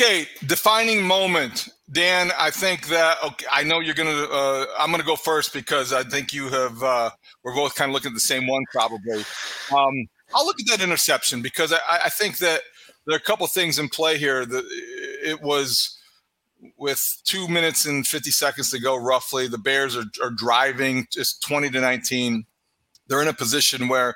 Okay, 0.00 0.26
defining 0.46 1.06
moment, 1.06 1.68
Dan. 1.92 2.32
I 2.38 2.50
think 2.50 2.86
that 2.86 3.18
okay, 3.22 3.44
I 3.52 3.64
know 3.64 3.80
you're 3.80 3.92
gonna. 3.92 4.28
Uh, 4.32 4.64
I'm 4.78 4.90
gonna 4.90 5.02
go 5.02 5.14
first 5.14 5.52
because 5.52 5.92
I 5.92 6.04
think 6.04 6.32
you 6.32 6.48
have. 6.48 6.82
Uh, 6.82 7.10
we're 7.44 7.54
both 7.54 7.74
kind 7.74 7.90
of 7.90 7.92
looking 7.92 8.08
at 8.08 8.14
the 8.14 8.20
same 8.20 8.46
one, 8.46 8.64
probably. 8.72 9.22
Um, 9.70 10.08
I'll 10.34 10.46
look 10.46 10.56
at 10.58 10.66
that 10.68 10.82
interception 10.82 11.42
because 11.42 11.74
I, 11.74 11.78
I 12.04 12.08
think 12.08 12.38
that 12.38 12.62
there 13.06 13.14
are 13.14 13.18
a 13.18 13.20
couple 13.20 13.46
things 13.46 13.78
in 13.78 13.90
play 13.90 14.16
here. 14.16 14.46
That 14.46 14.64
it 15.22 15.42
was 15.42 15.98
with 16.78 17.20
two 17.24 17.46
minutes 17.46 17.84
and 17.84 18.06
50 18.06 18.30
seconds 18.30 18.70
to 18.70 18.80
go, 18.80 18.96
roughly. 18.96 19.48
The 19.48 19.58
Bears 19.58 19.98
are, 19.98 20.06
are 20.22 20.30
driving 20.30 21.08
just 21.12 21.42
20 21.42 21.68
to 21.72 21.80
19. 21.82 22.46
They're 23.08 23.20
in 23.20 23.28
a 23.28 23.34
position 23.34 23.86
where 23.88 24.14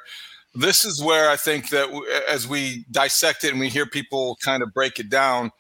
this 0.55 0.87
is 0.87 1.03
where 1.03 1.29
I 1.29 1.37
think 1.37 1.69
that 1.69 1.91
as 2.27 2.49
we 2.49 2.87
dissect 2.91 3.45
it 3.45 3.51
and 3.51 3.61
we 3.61 3.69
hear 3.69 3.85
people 3.85 4.39
kind 4.43 4.63
of 4.63 4.73
break 4.73 4.99
it 4.99 5.11
down, 5.11 5.51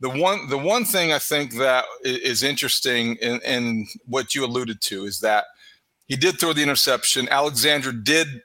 the 0.00 0.10
one 0.10 0.48
the 0.48 0.58
one 0.58 0.84
thing 0.84 1.12
I 1.12 1.18
think 1.18 1.54
that 1.54 1.84
is 2.02 2.42
interesting 2.42 3.16
in, 3.16 3.40
in 3.40 3.86
what 4.04 4.34
you 4.34 4.44
alluded 4.44 4.80
to 4.82 5.04
is 5.04 5.20
that 5.20 5.44
he 6.06 6.16
did 6.16 6.38
throw 6.38 6.52
the 6.52 6.62
interception. 6.62 7.28
Alexander 7.30 7.92
did 7.92 8.42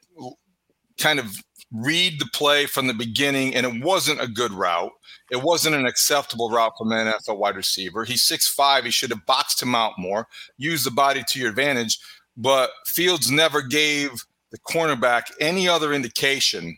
kind 0.97 1.19
of 1.19 1.35
read 1.71 2.19
the 2.19 2.29
play 2.33 2.65
from 2.65 2.87
the 2.87 2.93
beginning, 2.93 3.55
and 3.55 3.65
it 3.65 3.83
wasn't 3.83 4.21
a 4.21 4.27
good 4.27 4.51
route. 4.51 4.91
It 5.29 5.41
wasn't 5.41 5.75
an 5.75 5.85
acceptable 5.85 6.49
route 6.49 6.73
from 6.77 6.91
an 6.91 7.07
NFL 7.07 7.37
wide 7.37 7.55
receiver. 7.55 8.03
He's 8.05 8.23
six 8.23 8.47
five. 8.47 8.85
He 8.85 8.91
should 8.91 9.11
have 9.11 9.25
boxed 9.25 9.61
him 9.61 9.75
out 9.75 9.93
more, 9.97 10.27
used 10.57 10.85
the 10.85 10.91
body 10.91 11.23
to 11.27 11.39
your 11.39 11.49
advantage. 11.49 11.99
But 12.37 12.71
Fields 12.85 13.29
never 13.29 13.61
gave 13.61 14.11
the 14.51 14.59
cornerback 14.59 15.23
any 15.39 15.67
other 15.67 15.93
indication 15.93 16.77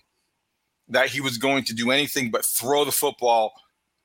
that 0.89 1.09
he 1.09 1.21
was 1.21 1.37
going 1.37 1.63
to 1.65 1.73
do 1.73 1.91
anything 1.91 2.29
but 2.29 2.45
throw 2.45 2.85
the 2.85 2.91
football 2.91 3.53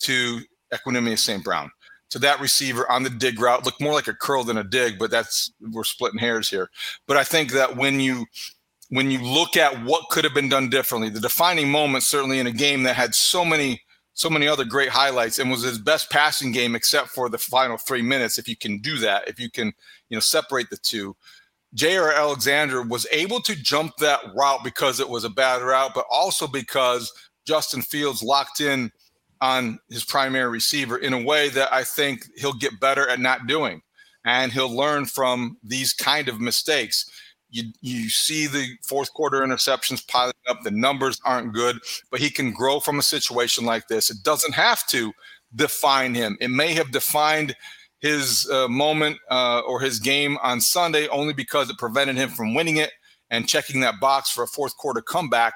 to 0.01 0.41
Equanimeous 0.73 1.21
St. 1.21 1.43
Brown. 1.45 1.71
To 2.11 2.19
that 2.21 2.41
receiver 2.41 2.91
on 2.91 3.03
the 3.03 3.11
dig 3.11 3.39
route, 3.39 3.67
looked 3.67 3.83
more 3.83 3.93
like 3.93 4.09
a 4.09 4.15
curl 4.15 4.43
than 4.43 4.57
a 4.57 4.65
dig, 4.65 4.99
but 4.99 5.11
that's 5.11 5.53
we're 5.73 5.85
splitting 5.85 6.19
hairs 6.19 6.49
here. 6.49 6.71
But 7.07 7.19
I 7.19 7.25
think 7.25 7.53
that 7.53 7.77
when 7.77 8.01
you 8.01 8.25
when 8.89 9.11
you 9.11 9.19
look 9.19 9.59
at 9.59 9.85
what 9.85 10.09
could 10.09 10.25
have 10.25 10.33
been 10.33 10.49
done 10.49 10.71
differently, 10.71 11.11
the 11.11 11.21
defining 11.21 11.71
moment 11.71 12.05
certainly 12.05 12.39
in 12.39 12.47
a 12.47 12.53
game 12.53 12.85
that 12.85 12.97
had 12.97 13.15
so 13.15 13.45
many 13.45 13.83
so 14.19 14.29
many 14.29 14.49
other 14.49 14.65
great 14.65 14.89
highlights 14.89 15.39
and 15.39 15.49
was 15.49 15.63
his 15.63 15.79
best 15.79 16.11
passing 16.11 16.51
game 16.51 16.75
except 16.75 17.09
for 17.09 17.29
the 17.29 17.39
final 17.39 17.77
three 17.77 18.03
minutes. 18.03 18.37
If 18.37 18.49
you 18.49 18.57
can 18.57 18.79
do 18.79 18.99
that, 18.99 19.29
if 19.29 19.39
you 19.39 19.49
can, 19.49 19.67
you 20.09 20.17
know, 20.17 20.21
separate 20.21 20.71
the 20.71 20.77
two, 20.77 21.15
Jaire 21.77 22.17
Alexander 22.17 22.83
was 22.83 23.07
able 23.13 23.41
to 23.43 23.55
jump 23.55 23.97
that 23.99 24.21
route 24.35 24.65
because 24.65 24.99
it 24.99 25.09
was 25.09 25.23
a 25.23 25.31
bad 25.31 25.63
route, 25.63 25.93
but 25.95 26.05
also 26.11 26.49
because 26.49 27.13
Justin 27.47 27.81
Fields 27.81 28.21
locked 28.21 28.61
in 28.61 28.91
on 29.41 29.79
his 29.89 30.05
primary 30.05 30.49
receiver 30.49 30.97
in 30.97 31.13
a 31.13 31.23
way 31.23 31.49
that 31.51 31.73
I 31.73 31.85
think 31.85 32.27
he'll 32.37 32.53
get 32.53 32.81
better 32.81 33.09
at 33.09 33.21
not 33.21 33.47
doing. 33.47 33.83
And 34.25 34.53
he'll 34.53 34.75
learn 34.75 35.07
from 35.07 35.59
these 35.63 35.93
kind 35.93 36.29
of 36.29 36.41
mistakes. 36.41 37.09
You, 37.51 37.73
you 37.81 38.11
see 38.11 38.47
the 38.47 38.67
fourth 38.85 39.13
quarter 39.15 39.41
interceptions 39.41 40.07
piling 40.07 40.35
up. 40.49 40.63
The 40.63 40.71
numbers 40.71 41.21
aren't 41.25 41.55
good, 41.55 41.79
but 42.11 42.21
he 42.21 42.29
can 42.29 42.53
grow 42.53 42.81
from 42.81 42.99
a 42.99 43.03
situation 43.03 43.65
like 43.65 43.89
this. 43.89 44.11
It 44.11 44.19
doesn't 44.23 44.55
have 44.55 44.87
to 44.89 45.13
define 45.55 46.15
him. 46.15 46.37
It 46.41 46.51
may 46.51 46.75
have 46.75 46.91
defined 46.91 47.57
his 48.01 48.49
uh, 48.51 48.69
moment 48.69 49.19
uh, 49.31 49.61
or 49.61 49.81
his 49.81 49.99
game 49.99 50.39
on 50.43 50.61
Sunday 50.61 51.09
only 51.09 51.33
because 51.33 51.71
it 51.71 51.79
prevented 51.79 52.17
him 52.17 52.29
from 52.29 52.55
winning 52.55 52.77
it 52.77 52.91
and 53.31 53.49
checking 53.49 53.81
that 53.81 54.01
box 54.01 54.31
for 54.31 54.45
a 54.45 54.49
fourth 54.49 54.77
quarter 54.77 55.01
comeback 55.01 55.55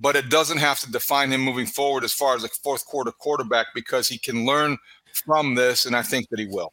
but 0.00 0.16
it 0.16 0.30
doesn't 0.30 0.58
have 0.58 0.80
to 0.80 0.90
define 0.90 1.30
him 1.30 1.42
moving 1.42 1.66
forward 1.66 2.04
as 2.04 2.12
far 2.12 2.34
as 2.34 2.42
a 2.42 2.48
fourth 2.48 2.86
quarter 2.86 3.12
quarterback 3.12 3.66
because 3.74 4.08
he 4.08 4.18
can 4.18 4.46
learn 4.46 4.78
from 5.26 5.54
this, 5.54 5.86
and 5.86 5.94
I 5.94 6.02
think 6.02 6.28
that 6.30 6.40
he 6.40 6.46
will. 6.46 6.72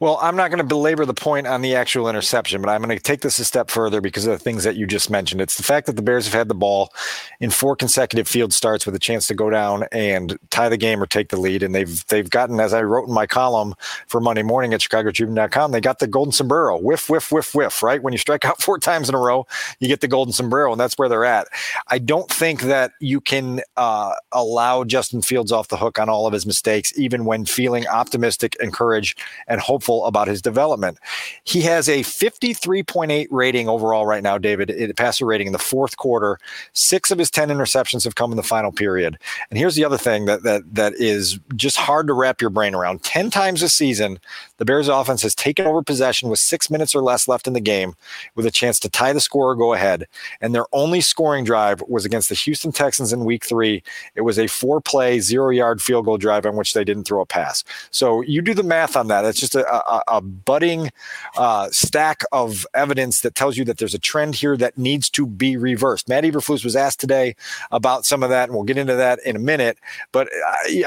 Well, 0.00 0.18
I'm 0.22 0.36
not 0.36 0.50
going 0.50 0.58
to 0.58 0.64
belabor 0.64 1.04
the 1.04 1.14
point 1.14 1.46
on 1.46 1.60
the 1.60 1.74
actual 1.74 2.08
interception, 2.08 2.62
but 2.62 2.70
I'm 2.70 2.82
going 2.82 2.96
to 2.96 3.02
take 3.02 3.20
this 3.20 3.38
a 3.38 3.44
step 3.44 3.70
further 3.70 4.00
because 4.00 4.26
of 4.26 4.32
the 4.32 4.38
things 4.38 4.64
that 4.64 4.76
you 4.76 4.86
just 4.86 5.10
mentioned. 5.10 5.42
It's 5.42 5.56
the 5.56 5.62
fact 5.62 5.86
that 5.86 5.96
the 5.96 6.02
Bears 6.02 6.24
have 6.24 6.34
had 6.34 6.48
the 6.48 6.54
ball 6.54 6.92
in 7.38 7.50
four 7.50 7.76
consecutive 7.76 8.26
field 8.26 8.54
starts 8.54 8.86
with 8.86 8.94
a 8.94 8.98
chance 8.98 9.26
to 9.26 9.34
go 9.34 9.50
down 9.50 9.84
and 9.92 10.38
tie 10.48 10.70
the 10.70 10.78
game 10.78 11.02
or 11.02 11.06
take 11.06 11.28
the 11.28 11.38
lead, 11.38 11.62
and 11.62 11.74
they've 11.74 12.06
they've 12.06 12.30
gotten, 12.30 12.60
as 12.60 12.72
I 12.72 12.82
wrote 12.82 13.08
in 13.08 13.14
my 13.14 13.26
column 13.26 13.74
for 14.06 14.20
Monday 14.20 14.42
morning 14.42 14.72
at 14.72 14.80
ChicagoTribune.com, 14.80 15.72
they 15.72 15.80
got 15.80 15.98
the 15.98 16.06
golden 16.06 16.32
sombrero, 16.32 16.78
whiff, 16.78 17.10
whiff, 17.10 17.30
whiff, 17.30 17.54
whiff. 17.54 17.82
Right 17.82 18.02
when 18.02 18.12
you 18.12 18.18
strike 18.18 18.44
out 18.46 18.62
four 18.62 18.78
times 18.78 19.08
in 19.08 19.14
a 19.14 19.18
row, 19.18 19.46
you 19.80 19.88
get 19.88 20.00
the 20.00 20.08
golden 20.08 20.32
sombrero, 20.32 20.72
and 20.72 20.80
that's 20.80 20.96
where 20.96 21.08
they're 21.08 21.24
at. 21.24 21.48
I 21.88 21.98
don't 21.98 22.30
think 22.30 22.62
that 22.62 22.92
you 23.00 23.20
can 23.20 23.60
uh, 23.76 24.14
allow 24.32 24.84
Justin 24.84 25.20
Fields 25.20 25.52
off 25.52 25.68
the 25.68 25.76
hook 25.76 25.98
on 25.98 26.08
all 26.08 26.26
of 26.26 26.32
his 26.32 26.46
mistakes, 26.46 26.98
even 26.98 27.26
when 27.26 27.44
feeling 27.44 27.86
optimistic, 27.86 28.56
and 28.58 28.70
encouraged 28.70 29.20
and 29.50 29.60
hopeful 29.60 30.06
about 30.06 30.28
his 30.28 30.40
development. 30.40 30.98
He 31.44 31.62
has 31.62 31.88
a 31.88 32.00
53.8 32.00 33.26
rating 33.30 33.68
overall 33.68 34.06
right 34.06 34.22
now, 34.22 34.38
David, 34.38 34.70
it, 34.70 34.96
passer 34.96 35.26
rating 35.26 35.48
in 35.48 35.52
the 35.52 35.58
fourth 35.58 35.96
quarter. 35.96 36.38
Six 36.72 37.10
of 37.10 37.18
his 37.18 37.30
10 37.30 37.48
interceptions 37.48 38.04
have 38.04 38.14
come 38.14 38.30
in 38.30 38.36
the 38.36 38.42
final 38.42 38.72
period. 38.72 39.18
And 39.50 39.58
here's 39.58 39.74
the 39.74 39.84
other 39.84 39.98
thing 39.98 40.26
that 40.26 40.42
that 40.42 40.62
that 40.74 40.94
is 40.94 41.38
just 41.56 41.76
hard 41.76 42.06
to 42.06 42.12
wrap 42.12 42.40
your 42.40 42.50
brain 42.50 42.74
around. 42.74 43.02
10 43.02 43.30
times 43.30 43.62
a 43.62 43.68
season, 43.68 44.18
the 44.58 44.64
Bears 44.64 44.88
offense 44.88 45.22
has 45.22 45.34
taken 45.34 45.66
over 45.66 45.82
possession 45.82 46.28
with 46.28 46.38
six 46.38 46.70
minutes 46.70 46.94
or 46.94 47.02
less 47.02 47.28
left 47.28 47.46
in 47.46 47.52
the 47.52 47.60
game 47.60 47.94
with 48.34 48.46
a 48.46 48.50
chance 48.50 48.78
to 48.80 48.90
tie 48.90 49.12
the 49.12 49.20
score 49.20 49.50
or 49.50 49.56
go 49.56 49.72
ahead. 49.72 50.06
And 50.40 50.54
their 50.54 50.66
only 50.72 51.00
scoring 51.00 51.44
drive 51.44 51.82
was 51.88 52.04
against 52.04 52.28
the 52.28 52.34
Houston 52.34 52.72
Texans 52.72 53.12
in 53.12 53.24
week 53.24 53.44
three. 53.44 53.82
It 54.14 54.22
was 54.22 54.38
a 54.38 54.46
four 54.46 54.80
play, 54.80 55.20
zero 55.20 55.50
yard 55.50 55.80
field 55.80 56.04
goal 56.04 56.18
drive 56.18 56.46
on 56.46 56.56
which 56.56 56.74
they 56.74 56.84
didn't 56.84 57.04
throw 57.04 57.22
a 57.22 57.26
pass. 57.26 57.64
So 57.90 58.20
you 58.22 58.42
do 58.42 58.54
the 58.54 58.62
math 58.62 58.96
on 58.96 59.08
that. 59.08 59.24
It's 59.24 59.40
just 59.40 59.54
a, 59.54 59.66
a, 59.72 60.02
a 60.08 60.20
budding 60.20 60.90
uh, 61.36 61.68
stack 61.70 62.22
of 62.32 62.66
evidence 62.74 63.20
that 63.20 63.34
tells 63.34 63.56
you 63.56 63.64
that 63.64 63.78
there's 63.78 63.94
a 63.94 63.98
trend 63.98 64.34
here 64.34 64.56
that 64.56 64.76
needs 64.76 65.10
to 65.10 65.26
be 65.26 65.56
reversed. 65.56 66.08
Matt 66.08 66.24
Eberflus 66.24 66.64
was 66.64 66.76
asked 66.76 67.00
today 67.00 67.34
about 67.70 68.04
some 68.04 68.22
of 68.22 68.30
that, 68.30 68.48
and 68.48 68.54
we'll 68.54 68.64
get 68.64 68.78
into 68.78 68.96
that 68.96 69.18
in 69.24 69.36
a 69.36 69.40
minute. 69.40 69.78
But 70.12 70.28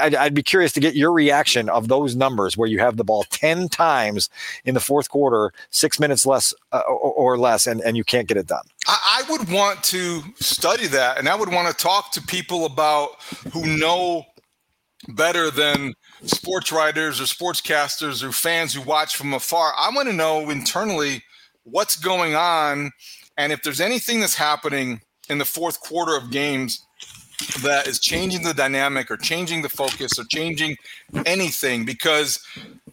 I, 0.00 0.14
I'd 0.18 0.34
be 0.34 0.42
curious 0.42 0.72
to 0.72 0.80
get 0.80 0.94
your 0.94 1.12
reaction 1.12 1.68
of 1.68 1.88
those 1.88 2.16
numbers 2.16 2.56
where 2.56 2.68
you 2.68 2.78
have 2.78 2.96
the 2.96 3.04
ball 3.04 3.24
10 3.30 3.68
times 3.68 4.28
in 4.64 4.74
the 4.74 4.80
fourth 4.80 5.08
quarter, 5.08 5.52
six 5.70 5.98
minutes 5.98 6.26
less 6.26 6.54
uh, 6.72 6.80
or, 6.80 7.38
less, 7.38 7.66
and, 7.66 7.80
and 7.80 7.96
you 7.96 8.04
can't 8.04 8.28
get 8.28 8.36
it 8.36 8.46
done. 8.46 8.64
I, 8.86 9.24
I 9.26 9.30
would 9.30 9.50
want 9.50 9.82
to 9.84 10.22
study 10.36 10.86
that, 10.88 11.18
and 11.18 11.28
I 11.28 11.34
would 11.34 11.50
want 11.50 11.68
to 11.68 11.74
talk 11.74 12.12
to 12.12 12.22
people 12.22 12.66
about 12.66 13.20
who 13.52 13.66
know 13.78 14.26
better 15.08 15.50
than 15.50 15.94
sports 16.26 16.72
writers 16.72 17.20
or 17.20 17.24
sportscasters 17.24 18.22
or 18.22 18.32
fans 18.32 18.74
who 18.74 18.82
watch 18.82 19.16
from 19.16 19.34
afar. 19.34 19.72
I 19.78 19.90
want 19.94 20.08
to 20.08 20.14
know 20.14 20.50
internally 20.50 21.22
what's 21.64 21.96
going 21.96 22.34
on 22.34 22.90
and 23.36 23.52
if 23.52 23.62
there's 23.62 23.80
anything 23.80 24.20
that's 24.20 24.34
happening 24.34 25.00
in 25.28 25.38
the 25.38 25.44
fourth 25.44 25.80
quarter 25.80 26.16
of 26.16 26.30
games 26.30 26.84
that 27.62 27.86
is 27.86 27.98
changing 27.98 28.42
the 28.42 28.54
dynamic 28.54 29.10
or 29.10 29.16
changing 29.16 29.62
the 29.62 29.68
focus 29.68 30.18
or 30.18 30.24
changing 30.30 30.76
anything 31.26 31.84
because 31.84 32.44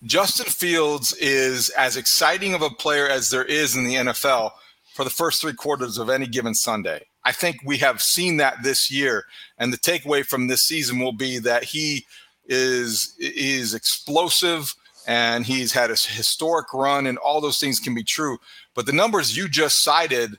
Justin 0.04 0.48
Fields 0.48 1.14
is 1.14 1.70
as 1.72 1.96
exciting 1.96 2.54
of 2.54 2.62
a 2.62 2.70
player 2.70 3.08
as 3.08 3.30
there 3.30 3.46
is 3.46 3.76
in 3.76 3.86
the 3.86 3.96
NFL 3.96 4.52
for 4.94 5.04
the 5.04 5.10
first 5.10 5.42
three 5.42 5.54
quarters 5.54 5.98
of 5.98 6.10
any 6.10 6.26
given 6.26 6.56
Sunday. 6.56 7.06
I 7.24 7.32
think 7.32 7.58
we 7.64 7.78
have 7.78 8.02
seen 8.02 8.38
that 8.38 8.64
this 8.64 8.90
year, 8.90 9.26
and 9.60 9.72
the 9.72 9.78
takeaway 9.78 10.26
from 10.26 10.48
this 10.48 10.64
season 10.64 11.00
will 11.00 11.14
be 11.14 11.38
that 11.38 11.64
he 11.64 12.06
is 12.46 13.16
is 13.20 13.74
explosive 13.74 14.74
and 15.08 15.46
he's 15.46 15.72
had 15.72 15.90
a 15.90 15.96
historic 15.96 16.74
run, 16.74 17.08
and 17.08 17.18
all 17.18 17.42
those 17.42 17.60
things 17.60 17.80
can 17.80 17.96
be 17.96 18.04
true. 18.04 18.38
But 18.76 18.86
the 18.86 18.92
numbers 18.92 19.36
you 19.36 19.50
just 19.50 19.84
cited 19.84 20.38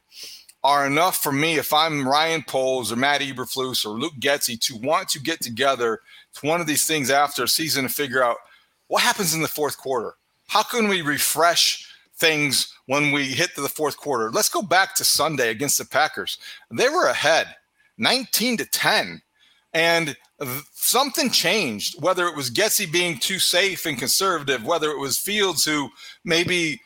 are 0.65 0.87
enough 0.87 1.17
for 1.17 1.33
me 1.33 1.59
if 1.59 1.73
I'm 1.73 2.07
Ryan 2.07 2.45
Poles 2.47 2.93
or 2.93 2.97
Matt 2.97 3.21
Eberflus 3.21 3.85
or 3.85 3.91
Luke 3.91 4.13
Getsy 4.21 4.59
to 4.61 4.77
want 4.77 5.09
to 5.11 5.21
get 5.21 5.41
together 5.41 6.01
to 6.35 6.47
one 6.47 6.61
of 6.61 6.67
these 6.67 6.87
things 6.87 7.11
after 7.11 7.43
a 7.43 7.49
season 7.49 7.83
to 7.83 7.89
figure 7.89 8.23
out 8.23 8.37
what 8.87 9.03
happens 9.03 9.35
in 9.35 9.43
the 9.43 9.49
fourth 9.49 9.77
quarter. 9.77 10.15
How 10.47 10.63
can 10.63 10.87
we 10.87 11.03
refresh 11.03 11.89
things 12.17 12.73
when 12.87 13.11
we 13.11 13.25
hit 13.25 13.55
to 13.57 13.61
the 13.61 13.69
fourth 13.69 13.97
quarter? 13.97 14.31
Let's 14.31 14.49
go 14.49 14.63
back 14.63 14.95
to 14.97 15.05
Sunday 15.05 15.51
against 15.51 15.79
the 15.79 15.85
Packers. 15.85 16.39
They 16.71 16.89
were 16.89 17.07
ahead 17.07 17.57
19 17.99 18.59
to 18.59 18.65
10. 18.67 19.23
And 19.75 20.17
something 20.75 21.31
changed, 21.31 22.03
whether 22.03 22.27
it 22.27 22.37
was 22.37 22.51
Getsy 22.51 22.91
being 22.91 23.19
too 23.19 23.39
safe 23.39 23.87
and 23.87 23.99
conservative, 23.99 24.65
whether 24.65 24.91
it 24.91 24.99
was 24.99 25.19
Fields 25.19 25.65
who 25.65 25.89
maybe, 26.25 26.81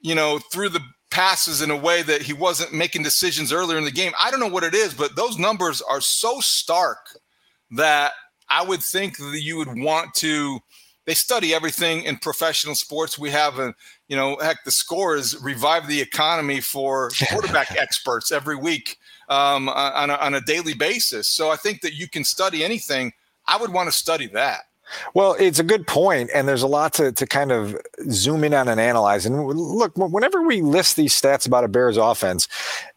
you 0.00 0.14
know, 0.14 0.40
threw 0.52 0.68
the 0.68 0.82
passes 1.10 1.62
in 1.62 1.70
a 1.70 1.76
way 1.76 2.02
that 2.02 2.22
he 2.22 2.32
wasn't 2.32 2.72
making 2.72 3.02
decisions 3.02 3.52
earlier 3.52 3.78
in 3.78 3.84
the 3.84 3.90
game. 3.90 4.12
I 4.18 4.30
don't 4.30 4.40
know 4.40 4.48
what 4.48 4.64
it 4.64 4.74
is, 4.74 4.94
but 4.94 5.14
those 5.14 5.38
numbers 5.38 5.82
are 5.82 6.00
so 6.00 6.40
stark 6.40 7.06
that 7.72 8.12
I 8.48 8.64
would 8.64 8.82
think 8.82 9.18
that 9.18 9.40
you 9.40 9.56
would 9.58 9.78
want 9.78 10.14
to. 10.16 10.58
They 11.12 11.16
study 11.16 11.52
everything 11.52 12.04
in 12.04 12.16
professional 12.16 12.74
sports. 12.74 13.18
We 13.18 13.28
have 13.32 13.58
a, 13.58 13.74
you 14.08 14.16
know, 14.16 14.38
heck, 14.40 14.64
the 14.64 14.70
scores 14.70 15.38
revive 15.42 15.86
the 15.86 16.00
economy 16.00 16.62
for 16.62 17.10
quarterback 17.28 17.72
experts 17.72 18.32
every 18.32 18.56
week 18.56 18.96
um, 19.28 19.68
on, 19.68 20.08
a, 20.08 20.14
on 20.14 20.32
a 20.32 20.40
daily 20.40 20.72
basis. 20.72 21.28
So 21.28 21.50
I 21.50 21.56
think 21.56 21.82
that 21.82 21.92
you 21.92 22.08
can 22.08 22.24
study 22.24 22.64
anything. 22.64 23.12
I 23.46 23.58
would 23.58 23.74
want 23.74 23.90
to 23.90 23.92
study 23.92 24.26
that. 24.28 24.62
Well, 25.12 25.36
it's 25.38 25.58
a 25.58 25.62
good 25.62 25.86
point, 25.86 26.30
and 26.34 26.48
there's 26.48 26.62
a 26.62 26.66
lot 26.66 26.94
to, 26.94 27.12
to 27.12 27.26
kind 27.26 27.52
of 27.52 27.76
zoom 28.10 28.42
in 28.42 28.54
on 28.54 28.68
and 28.68 28.80
analyze. 28.80 29.26
And 29.26 29.46
look, 29.46 29.92
whenever 29.94 30.40
we 30.40 30.62
list 30.62 30.96
these 30.96 31.12
stats 31.12 31.46
about 31.46 31.64
a 31.64 31.68
Bears 31.68 31.98
offense, 31.98 32.48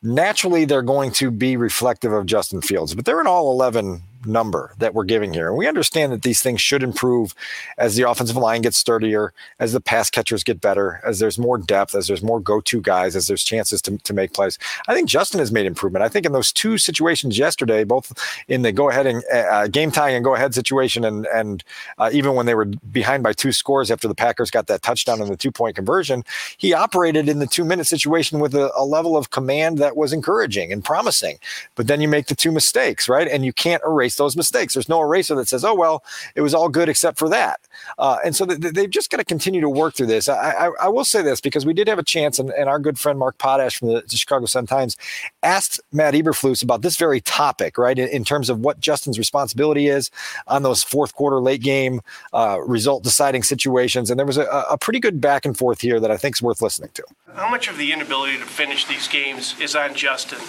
naturally 0.02 0.64
they're 0.64 0.82
going 0.82 1.12
to 1.12 1.32
be 1.32 1.58
reflective 1.58 2.14
of 2.14 2.28
Justin 2.28 2.62
Fields, 2.62 2.96
but 2.96 3.04
they're 3.04 3.20
an 3.20 3.28
all 3.28 3.52
11 3.52 4.02
number 4.26 4.74
that 4.78 4.94
we're 4.94 5.04
giving 5.04 5.34
here. 5.34 5.48
And 5.48 5.58
we 5.58 5.68
understand 5.68 6.12
that 6.12 6.22
these 6.22 6.42
things 6.42 6.62
should 6.62 6.84
improve 6.84 7.34
as 7.78 7.96
the 7.96 8.10
offensive 8.10 8.36
line 8.36 8.62
gets 8.62 8.78
sturdier, 8.78 9.34
as 9.60 9.74
the 9.74 9.82
pass 9.82 10.10
catchers 10.10 10.44
get 10.44 10.62
better, 10.62 11.02
as 11.06 11.20
there's 11.20 11.38
more 11.38 11.58
depth, 11.58 11.96
as 11.96 12.08
there's 12.08 12.24
more 12.24 12.40
go 12.40 12.62
to 12.62 12.82
guys, 12.82 13.16
as 13.16 13.28
there's 13.28 13.44
chances 13.44 13.82
to, 13.84 13.98
to 14.00 14.14
make 14.14 14.34
plays. 14.34 14.58
I 14.88 14.94
think 14.94 15.10
Justin 15.10 15.40
has 15.40 15.52
made 15.52 15.66
improvement. 15.66 16.04
I 16.04 16.10
think 16.10 16.26
in 16.26 16.32
those 16.32 16.52
two 16.52 16.78
situations 16.78 17.38
yesterday, 17.38 17.84
both 17.84 18.14
in 18.48 18.62
the 18.62 18.72
go 18.72 18.90
ahead 18.90 19.08
and 19.08 19.24
uh, 19.34 19.68
game 19.68 19.92
tying 19.92 20.16
and 20.16 20.24
go 20.24 20.36
ahead 20.36 20.54
situation, 20.54 21.04
and, 21.04 21.28
and 21.28 21.64
uh, 21.98 22.10
even 22.14 22.36
when 22.36 22.46
they 22.46 22.56
were 22.56 22.66
behind 22.66 23.24
by 23.24 23.34
two 23.34 23.52
scores 23.52 23.92
after 23.92 24.08
the 24.08 24.16
Packers 24.16 24.52
got 24.52 24.68
that 24.68 24.82
touchdown 24.82 25.22
and 25.22 25.30
the 25.30 25.38
two 25.38 25.52
point 25.52 25.76
conversion, 25.76 26.24
he 26.58 26.74
operated 26.74 27.30
in 27.30 27.40
the 27.40 27.48
two 27.48 27.66
minute 27.66 27.86
situation 27.86 28.40
with 28.40 28.54
a, 28.56 28.72
a 28.76 28.86
level 28.86 29.18
of 29.18 29.32
command 29.32 29.78
that 29.78 29.96
was 29.96 30.14
encouraging 30.14 30.72
and 30.72 30.84
promising. 30.84 31.38
But 31.76 31.88
then 31.88 32.02
you 32.02 32.08
make 32.08 32.28
the 32.28 32.36
two 32.36 32.52
mistakes, 32.52 33.08
right? 33.10 33.28
And 33.28 33.46
you 33.46 33.54
can't 33.54 33.84
erase 33.86 34.15
erase 34.16 34.18
those 34.18 34.36
mistakes. 34.36 34.74
There's 34.74 34.90
no 34.90 35.02
eraser 35.02 35.36
that 35.36 35.48
says, 35.48 35.64
oh, 35.64 35.74
well, 35.74 36.04
it 36.36 36.42
was 36.42 36.54
all 36.54 36.70
good 36.70 36.90
except 36.90 37.18
for 37.18 37.30
that. 37.30 37.60
Uh, 37.98 38.18
and 38.24 38.36
so 38.36 38.46
th- 38.46 38.74
they've 38.74 38.90
just 38.90 39.10
got 39.10 39.18
to 39.18 39.24
continue 39.24 39.62
to 39.62 39.70
work 39.70 39.96
through 39.96 40.08
this. 40.08 40.30
I, 40.30 40.52
I, 40.52 40.72
I, 40.82 40.88
will 40.88 41.06
say 41.06 41.22
this 41.22 41.42
because 41.42 41.66
we 41.66 41.74
did 41.74 41.88
have 41.88 42.00
a 42.00 42.04
chance, 42.04 42.40
and, 42.40 42.50
and 42.52 42.70
our 42.70 42.80
good 42.80 42.98
friend 42.98 43.20
Mark 43.20 43.38
Potash 43.38 43.78
from 43.78 43.90
the, 43.90 44.04
the 44.08 44.18
Chicago 44.18 44.46
Sun 44.46 44.68
Times 44.68 44.98
asked 45.44 45.82
Matt 45.92 46.14
Eberflus 46.14 46.64
about 46.64 46.82
this 46.82 46.98
very 46.98 47.22
topic, 47.22 47.78
right, 47.78 47.98
in, 47.98 48.08
in, 48.10 48.24
terms 48.24 48.50
of 48.50 48.60
what 48.60 48.80
Justin's 48.80 49.20
responsibility 49.20 49.88
is 49.88 50.10
on 50.48 50.64
those 50.64 50.84
fourth 50.84 51.14
quarter 51.14 51.40
late 51.40 51.62
game 51.62 52.02
uh, 52.34 52.60
result 52.66 53.04
deciding 53.04 53.44
situations. 53.44 54.10
And 54.10 54.18
there 54.18 54.26
was 54.26 54.38
a, 54.38 54.46
a 54.70 54.78
pretty 54.78 55.00
good 55.00 55.22
back 55.22 55.46
and 55.46 55.58
forth 55.58 55.82
here 55.82 56.00
that 56.00 56.12
I 56.12 56.18
think 56.18 56.36
is 56.36 56.42
worth 56.42 56.62
listening 56.62 56.90
to. 56.96 57.04
How 57.36 57.50
much 57.50 57.68
of 57.68 57.78
the 57.78 57.92
inability 57.92 58.38
to 58.38 58.46
finish 58.46 58.86
these 58.86 59.08
games 59.08 59.60
is 59.60 59.76
on 59.76 59.94
Justin? 59.94 60.40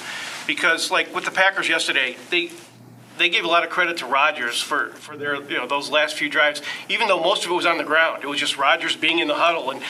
Because, 0.47 0.91
like 0.91 1.13
with 1.15 1.25
the 1.25 1.33
Packers 1.33 1.69
yesterday, 1.69 2.17
they 2.31 2.51
they 3.19 3.29
gave 3.29 3.45
a 3.45 3.49
lot 3.49 3.65
of 3.65 3.71
credit 3.71 3.99
to 3.99 4.07
Rodgers 4.07 4.61
for, 4.61 4.89
for 4.91 5.17
their 5.17 5.37
you 5.43 5.57
know 5.57 5.67
those 5.67 5.91
last 5.91 6.17
few 6.17 6.29
drives, 6.29 6.63
even 6.89 7.09
though 7.09 7.21
most 7.21 7.45
of 7.45 7.51
it 7.51 7.55
was 7.55 7.67
on 7.67 7.79
the 7.79 7.85
ground. 7.85 8.23
It 8.23 8.27
was 8.27 8.41
just 8.41 8.57
Rodgers 8.57 8.97
being 8.97 9.19
in 9.19 9.29
the 9.29 9.35
huddle 9.35 9.71
and 9.71 9.83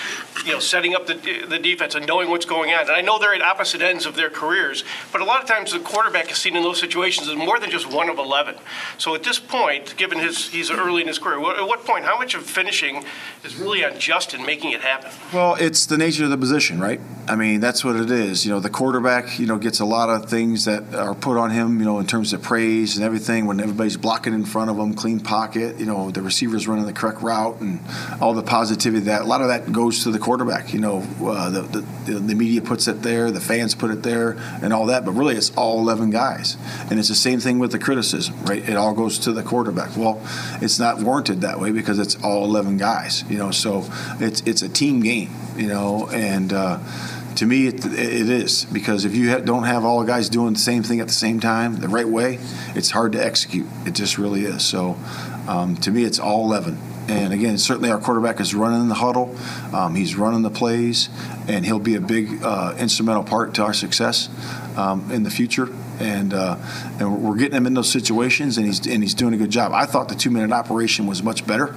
you 0.47 0.53
know 0.53 0.61
setting 0.61 0.95
up 0.95 1.07
the 1.07 1.15
the 1.49 1.59
defense 1.59 1.95
and 1.95 2.07
knowing 2.07 2.31
what's 2.31 2.47
going 2.47 2.73
on. 2.73 2.83
And 2.83 2.91
I 2.91 3.01
know 3.01 3.19
they're 3.19 3.35
at 3.35 3.43
opposite 3.43 3.83
ends 3.83 4.07
of 4.07 4.17
their 4.17 4.31
careers, 4.31 4.85
but 5.13 5.21
a 5.21 5.25
lot 5.25 5.43
of 5.43 5.49
times 5.49 5.73
the 5.73 5.81
quarterback 5.81 6.31
is 6.31 6.39
seen 6.39 6.57
in 6.57 6.63
those 6.63 6.81
situations 6.81 7.29
as 7.29 7.37
more 7.37 7.59
than 7.59 7.71
just 7.71 7.91
one 7.91 8.09
of 8.09 8.19
eleven. 8.19 8.55
So 8.99 9.15
at 9.15 9.23
this 9.23 9.39
point, 9.39 9.97
given 9.97 10.19
his 10.19 10.49
he's 10.49 10.71
early 10.71 11.03
in 11.03 11.09
his 11.09 11.19
career, 11.19 11.39
at 11.39 11.67
what 11.67 11.85
point, 11.85 12.05
how 12.05 12.19
much 12.19 12.35
of 12.35 12.43
finishing 12.45 13.05
is 13.45 13.57
really 13.57 13.85
on 13.85 13.99
Justin 13.99 14.47
making 14.47 14.73
it 14.73 14.81
happen? 14.81 15.11
Well, 15.33 15.57
it's 15.57 15.87
the 15.87 15.99
nature 15.99 16.25
of 16.25 16.31
the 16.31 16.39
position, 16.39 16.81
right? 16.81 17.01
I 17.29 17.35
mean, 17.35 17.61
that's 17.61 17.85
what 17.85 17.97
it 17.97 18.11
is. 18.11 18.47
You 18.47 18.53
know, 18.53 18.61
the 18.61 18.71
quarterback, 18.71 19.39
you 19.39 19.47
know, 19.47 19.59
gets 19.59 19.81
a 19.81 19.85
lot 19.85 20.09
of 20.09 20.31
things 20.31 20.65
that 20.67 20.95
are 20.95 21.15
put 21.15 21.37
on 21.37 21.51
him, 21.51 21.79
you 21.81 21.85
know, 21.85 21.99
in 21.99 22.07
terms 22.07 22.33
of 22.33 22.43
praise 22.43 22.97
and 22.97 23.05
everything 23.05 23.47
when 23.47 23.61
everybody's 23.61 23.97
blocking 23.97 24.33
in 24.33 24.45
front 24.45 24.71
of 24.71 24.77
them, 24.77 24.95
clean 24.95 25.19
pocket, 25.19 25.79
you 25.79 25.87
know, 25.87 26.11
the 26.11 26.23
receivers 26.23 26.69
running 26.69 26.87
the 26.87 26.93
correct 26.93 27.21
route 27.23 27.61
and 27.61 27.81
all 28.21 28.33
the 28.33 28.43
positivity 28.43 29.05
that 29.07 29.23
a 29.23 29.25
lot 29.25 29.41
of 29.41 29.49
that 29.49 29.73
goes 29.73 30.05
to 30.05 30.11
the 30.11 30.19
quarterback. 30.19 30.36
You 30.73 30.81
know, 30.81 31.07
uh, 31.23 31.51
the, 31.51 31.63
the, 32.07 32.13
the 32.13 32.35
media 32.35 32.61
puts 32.61 32.89
it 32.89 33.03
there, 33.03 33.31
the 33.31 33.41
fans 33.41 33.75
put 33.75 33.91
it 33.91 34.03
there, 34.03 34.37
and 34.63 34.73
all 34.73 34.87
that. 34.87 35.05
But 35.05 35.13
really, 35.13 35.37
it's 35.37 35.55
all 35.57 35.79
11 35.79 36.11
guys, 36.11 36.57
and 36.91 36.99
it's 36.99 37.09
the 37.09 37.15
same 37.15 37.41
thing 37.41 37.59
with 37.59 37.73
the 37.73 37.79
criticism, 37.79 38.35
right? 38.45 38.67
It 38.69 38.77
all 38.77 38.95
goes 38.95 39.19
to 39.21 39.33
the 39.33 39.43
quarterback. 39.43 39.97
Well, 39.97 40.21
it's 40.61 40.79
not 40.79 41.01
warranted 41.01 41.41
that 41.43 41.61
way 41.61 41.73
because 41.73 41.99
it's 41.99 42.17
all 42.23 42.45
11 42.45 42.77
guys. 42.77 43.25
You 43.29 43.39
know, 43.39 43.51
so 43.51 43.85
it's 44.21 44.41
it's 44.43 44.63
a 44.63 44.69
team 44.69 45.01
game. 45.01 45.31
You 45.57 45.69
know, 45.69 46.09
and. 46.13 46.53
Uh, 46.53 46.79
to 47.37 47.45
me, 47.45 47.67
it, 47.67 47.85
it 47.85 48.31
is 48.31 48.65
because 48.65 49.05
if 49.05 49.15
you 49.15 49.31
ha- 49.31 49.41
don't 49.41 49.65
have 49.65 49.85
all 49.85 50.01
the 50.01 50.07
guys 50.07 50.29
doing 50.29 50.55
the 50.55 50.59
same 50.59 50.83
thing 50.83 51.01
at 51.01 51.07
the 51.07 51.13
same 51.13 51.39
time, 51.39 51.77
the 51.77 51.89
right 51.89 52.09
way, 52.09 52.39
it's 52.75 52.91
hard 52.91 53.13
to 53.13 53.23
execute. 53.23 53.67
It 53.85 53.95
just 53.95 54.17
really 54.17 54.45
is. 54.45 54.65
So, 54.65 54.97
um, 55.47 55.77
to 55.79 55.91
me, 55.91 56.05
it's 56.05 56.19
all 56.19 56.45
11. 56.47 56.79
And 57.09 57.33
again, 57.33 57.57
certainly 57.59 57.91
our 57.91 57.99
quarterback 57.99 58.41
is 58.41 58.55
running 58.55 58.89
the 58.89 58.95
huddle. 58.95 59.37
Um, 59.73 59.95
he's 59.95 60.17
running 60.17 60.43
the 60.43 60.51
plays, 60.51 61.09
and 61.49 61.65
he'll 61.65 61.79
be 61.79 61.95
a 61.95 62.01
big 62.01 62.43
uh, 62.43 62.75
instrumental 62.79 63.23
part 63.23 63.55
to 63.55 63.63
our 63.63 63.75
success 63.75 64.29
um, 64.77 65.11
in 65.11 65.23
the 65.23 65.31
future. 65.31 65.69
And 65.99 66.35
uh, 66.35 66.57
and 67.01 67.23
we're 67.23 67.37
getting 67.37 67.57
him 67.57 67.67
in 67.67 67.75
those 67.75 67.91
situations, 67.91 68.59
and 68.59 68.67
he's 68.67 68.87
and 68.87 69.03
he's 69.03 69.15
doing 69.15 69.33
a 69.33 69.39
good 69.39 69.51
job. 69.51 69.73
I 69.73 69.87
thought 69.87 70.09
the 70.09 70.15
two 70.15 70.31
minute 70.31 70.53
operation 70.53 71.07
was 71.07 71.23
much 71.23 71.47
better 71.47 71.75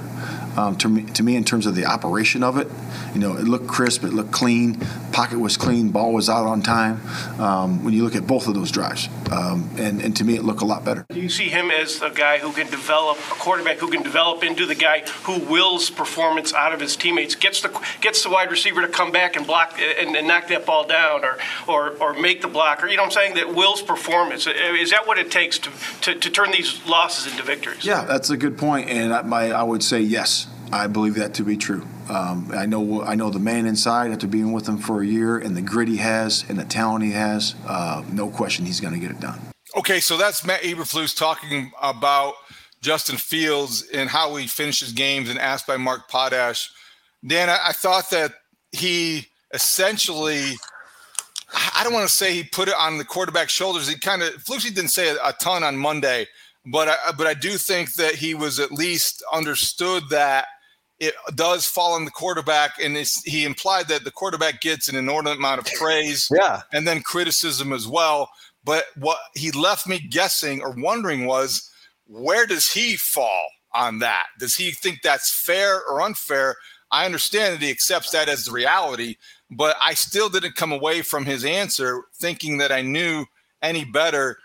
um, 0.57 0.75
to 0.77 0.89
me 0.89 1.03
to 1.03 1.23
me 1.23 1.35
in 1.35 1.43
terms 1.45 1.65
of 1.65 1.75
the 1.75 1.85
operation 1.85 2.43
of 2.43 2.57
it. 2.57 2.67
You 3.13 3.21
know, 3.21 3.37
it 3.37 3.45
looked 3.45 3.67
crisp, 3.67 4.03
it 4.03 4.13
looked 4.13 4.31
clean, 4.31 4.77
pocket 5.11 5.39
was 5.39 5.57
clean, 5.57 5.89
ball 5.89 6.13
was 6.13 6.29
out 6.29 6.45
on 6.45 6.61
time. 6.61 7.01
Um, 7.39 7.83
when 7.83 7.93
you 7.93 8.03
look 8.03 8.15
at 8.15 8.27
both 8.27 8.47
of 8.47 8.53
those 8.53 8.71
drives, 8.71 9.07
um, 9.31 9.69
and 9.77 10.01
and 10.01 10.15
to 10.17 10.23
me 10.23 10.35
it 10.35 10.43
looked 10.43 10.61
a 10.61 10.65
lot 10.65 10.85
better. 10.85 11.05
Do 11.09 11.19
you 11.19 11.29
see 11.29 11.49
him 11.49 11.71
as 11.71 12.01
a 12.01 12.09
guy 12.09 12.39
who 12.39 12.51
can 12.51 12.69
develop 12.69 13.17
a 13.17 13.35
quarterback 13.35 13.77
who 13.77 13.89
can 13.89 14.03
develop 14.03 14.43
into 14.43 14.65
the 14.65 14.75
guy 14.75 15.03
who 15.23 15.39
wills 15.39 15.89
performance 15.89 16.53
out 16.53 16.73
of 16.73 16.79
his 16.79 16.95
teammates, 16.95 17.35
gets 17.35 17.61
the 17.61 17.69
gets 18.01 18.23
the 18.23 18.29
wide 18.29 18.51
receiver 18.51 18.81
to 18.81 18.87
come 18.87 19.11
back 19.11 19.35
and 19.35 19.45
block 19.45 19.79
and, 19.79 20.15
and 20.15 20.27
knock 20.27 20.47
that 20.47 20.65
ball 20.65 20.85
down, 20.87 21.23
or 21.23 21.37
or 21.67 21.89
or 22.01 22.13
make 22.13 22.41
the 22.41 22.47
block, 22.47 22.83
or 22.83 22.87
you 22.87 22.97
know 22.97 23.03
I'm 23.03 23.11
saying 23.11 23.35
that 23.35 23.53
wills 23.53 23.81
performance. 23.81 24.47
Is 24.47 24.91
that 24.91 25.07
what 25.07 25.17
it 25.17 25.31
takes 25.31 25.59
to 25.59 25.71
to, 26.01 26.15
to 26.15 26.29
turn 26.29 26.51
these 26.51 26.85
losses 26.85 27.31
into 27.31 27.43
victories? 27.43 27.85
Yeah, 27.85 28.05
that's 28.05 28.29
a 28.29 28.37
good 28.37 28.57
point, 28.57 28.89
and 28.89 29.13
I, 29.13 29.21
my 29.21 29.51
I 29.51 29.63
would 29.63 29.83
say 29.83 30.01
yes. 30.01 30.47
I 30.71 30.87
believe 30.87 31.15
that 31.15 31.33
to 31.35 31.43
be 31.43 31.57
true. 31.57 31.85
Um, 32.09 32.51
I 32.53 32.65
know 32.65 33.03
I 33.03 33.15
know 33.15 33.29
the 33.29 33.39
man 33.39 33.65
inside 33.65 34.11
after 34.11 34.27
being 34.27 34.51
with 34.51 34.67
him 34.67 34.77
for 34.77 35.01
a 35.01 35.05
year 35.05 35.37
and 35.37 35.55
the 35.55 35.61
grit 35.61 35.87
he 35.87 35.97
has 35.97 36.43
and 36.49 36.57
the 36.57 36.65
talent 36.65 37.03
he 37.03 37.11
has. 37.11 37.55
Uh, 37.67 38.03
no 38.11 38.29
question, 38.29 38.65
he's 38.65 38.79
going 38.79 38.93
to 38.93 38.99
get 38.99 39.11
it 39.11 39.19
done. 39.19 39.39
Okay, 39.77 39.99
so 39.99 40.17
that's 40.17 40.43
Matt 40.45 40.61
Eberflus 40.61 41.15
talking 41.15 41.71
about 41.81 42.33
Justin 42.81 43.17
Fields 43.17 43.87
and 43.93 44.09
how 44.09 44.35
he 44.35 44.47
finishes 44.47 44.91
games 44.91 45.29
and 45.29 45.37
asked 45.37 45.67
by 45.67 45.77
Mark 45.77 46.09
Potash. 46.09 46.71
Dan, 47.25 47.49
I, 47.49 47.59
I 47.67 47.71
thought 47.73 48.09
that 48.09 48.33
he 48.71 49.27
essentially 49.53 50.55
I 51.75 51.83
don't 51.83 51.93
want 51.93 52.07
to 52.07 52.13
say 52.13 52.33
he 52.33 52.43
put 52.43 52.67
it 52.67 52.75
on 52.77 52.97
the 52.97 53.05
quarterback's 53.05 53.53
shoulders. 53.53 53.87
He 53.87 53.97
kind 53.97 54.21
of 54.21 54.33
Flusy 54.43 54.73
didn't 54.73 54.89
say 54.89 55.09
a, 55.09 55.15
a, 55.15 55.33
ton 55.41 55.63
on 55.63 55.77
Monday, 55.77 56.27
but 56.65 56.87
I, 56.87 57.11
but 57.17 57.27
I 57.27 57.33
do 57.33 57.57
think 57.57 57.93
that 57.95 58.15
he 58.15 58.35
was 58.35 58.59
at 58.59 58.71
least 58.71 59.23
understood 59.33 60.03
that 60.09 60.45
it 60.99 61.15
does 61.35 61.65
fall 61.65 61.93
on 61.93 62.05
the 62.05 62.11
quarterback, 62.11 62.73
and 62.81 62.97
he 63.25 63.45
implied 63.45 63.87
that 63.87 64.03
the 64.03 64.11
quarterback 64.11 64.61
gets 64.61 64.89
an 64.89 64.95
inordinate 64.95 65.37
amount 65.37 65.59
of 65.59 65.73
praise, 65.75 66.29
yeah, 66.35 66.61
and 66.73 66.87
then 66.87 67.01
criticism 67.01 67.71
as 67.71 67.87
well. 67.87 68.29
But 68.63 68.85
what 68.97 69.17
he 69.35 69.51
left 69.51 69.87
me 69.87 69.99
guessing 69.99 70.61
or 70.61 70.75
wondering 70.77 71.25
was 71.25 71.69
where 72.07 72.45
does 72.45 72.67
he 72.67 72.97
fall 72.97 73.47
on 73.73 73.99
that? 73.99 74.25
Does 74.39 74.55
he 74.55 74.71
think 74.71 75.01
that's 75.01 75.33
fair 75.33 75.81
or 75.87 76.01
unfair? 76.01 76.55
I 76.91 77.05
understand 77.05 77.53
that 77.53 77.61
he 77.61 77.69
accepts 77.69 78.11
that 78.11 78.27
as 78.27 78.45
the 78.45 78.51
reality, 78.51 79.15
but 79.49 79.75
I 79.81 79.93
still 79.93 80.27
didn't 80.27 80.55
come 80.55 80.71
away 80.71 81.01
from 81.01 81.25
his 81.25 81.45
answer 81.45 82.03
thinking 82.15 82.57
that 82.57 82.71
I 82.71 82.81
knew 82.81 83.25
any 83.61 83.85
better 83.85 84.37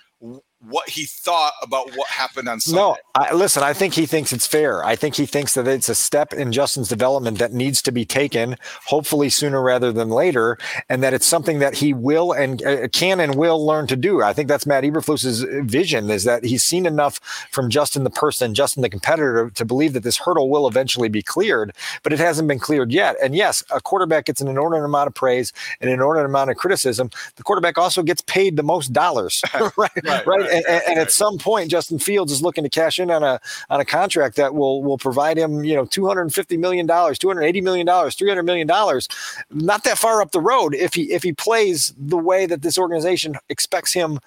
what 0.69 0.89
he 0.89 1.05
thought 1.05 1.53
about 1.63 1.95
what 1.97 2.09
happened 2.09 2.49
on 2.49 2.61
Sunday. 2.61 2.81
No, 2.81 2.97
I, 3.15 3.35
listen, 3.35 3.63
I 3.63 3.73
think 3.73 3.95
he 3.95 4.07
thinks 4.07 4.33
it's 4.33 4.47
fair. 4.47 4.85
I 4.85 4.97
think 4.97 5.15
he 5.15 5.27
thinks 5.27 5.55
that 5.55 5.69
it's 5.69 5.89
a 5.89 5.95
step 5.95 6.33
in 6.33 6.53
Justin's 6.53 6.89
development 6.89 7.39
that 7.39 7.53
needs 7.53 7.83
to 7.83 7.93
be 7.93 8.05
taken, 8.05 8.57
hopefully 8.87 9.29
sooner 9.29 9.63
rather 9.63 9.93
than 9.93 10.09
later, 10.09 10.59
and 10.89 11.03
that 11.03 11.15
it's 11.15 11.27
something 11.27 11.59
that 11.59 11.75
he 11.75 11.93
will 11.93 12.33
and 12.33 12.65
uh, 12.65 12.89
can 12.89 13.21
and 13.21 13.35
will 13.35 13.65
learn 13.65 13.87
to 13.89 13.97
do. 13.97 14.23
I 14.23 14.33
think 14.33 14.49
that's 14.49 14.67
Matt 14.67 14.85
Eberflus's 14.85 15.43
vision 15.67 16.11
is 16.11 16.25
that 16.25 16.45
he's 16.45 16.65
seen 16.65 16.87
enough 16.87 17.21
from 17.51 17.71
Justin 17.71 18.05
the 18.05 18.11
person, 18.11 18.55
Justin 18.55 18.83
the 18.83 18.89
competitor, 18.89 19.51
to 19.51 19.65
believe 19.65 19.93
that 19.93 20.03
this 20.03 20.19
hurdle 20.19 20.49
will 20.49 20.67
eventually 20.67 21.09
be 21.09 21.23
cleared, 21.23 21.75
but 22.03 22.13
it 22.13 22.19
hasn't 22.19 22.49
been 22.49 22.59
cleared 22.59 22.93
yet. 22.93 23.17
And 23.23 23.35
yes, 23.35 23.63
a 23.71 23.81
quarterback 23.81 24.27
gets 24.27 24.41
an 24.41 24.49
inordinate 24.49 24.85
amount 24.85 25.09
of 25.09 25.15
praise 25.15 25.53
and 25.81 25.89
an 25.89 25.95
inordinate 25.95 26.27
amount 26.27 26.51
of 26.51 26.57
criticism. 26.57 27.11
The 27.37 27.43
quarterback 27.43 27.79
also 27.79 28.03
gets 28.03 28.23
paid 28.23 28.57
the 28.57 28.63
most 28.63 28.93
dollars, 28.93 29.43
right? 29.55 29.73
right, 29.77 29.91
right. 30.05 30.27
right 30.27 30.54
and, 30.55 30.83
and, 30.89 30.99
at 30.99 31.11
some 31.11 31.39
point, 31.39 31.71
Justin 31.71 31.99
Fields 31.99 32.33
is 32.33 32.43
looking 32.43 32.65
to 32.65 32.71
cash 32.71 32.99
in 32.99 33.11
on 33.11 33.23
a 33.23 33.41
on 33.71 33.81
a 33.81 33.85
contract 33.85 34.37
that 34.37 34.55
will 34.55 34.83
will 34.83 34.99
provide 34.99 35.37
him, 35.37 35.65
you 35.65 35.75
know, 35.75 35.85
two 35.85 36.07
hundred 36.07 36.23
and 36.23 36.35
fifty 36.35 36.57
million 36.57 36.87
dollars, 36.87 37.19
two 37.19 37.29
hundred 37.29 37.43
eighty 37.43 37.61
million 37.61 37.87
dollars, 37.87 38.15
three 38.15 38.29
hundred 38.29 38.45
million 38.45 38.67
dollars. 38.67 39.09
Not 39.51 39.85
that 39.85 39.99
far 39.99 40.23
up 40.23 40.31
the 40.33 40.41
road 40.41 40.75
if 40.75 40.95
he 40.95 41.13
if 41.13 41.23
he 41.23 41.33
plays 41.33 41.93
the 41.99 42.19
way 42.19 42.47
that 42.47 42.63
this 42.63 42.79
organization 42.79 43.37
expects 43.49 43.93
him 43.93 44.19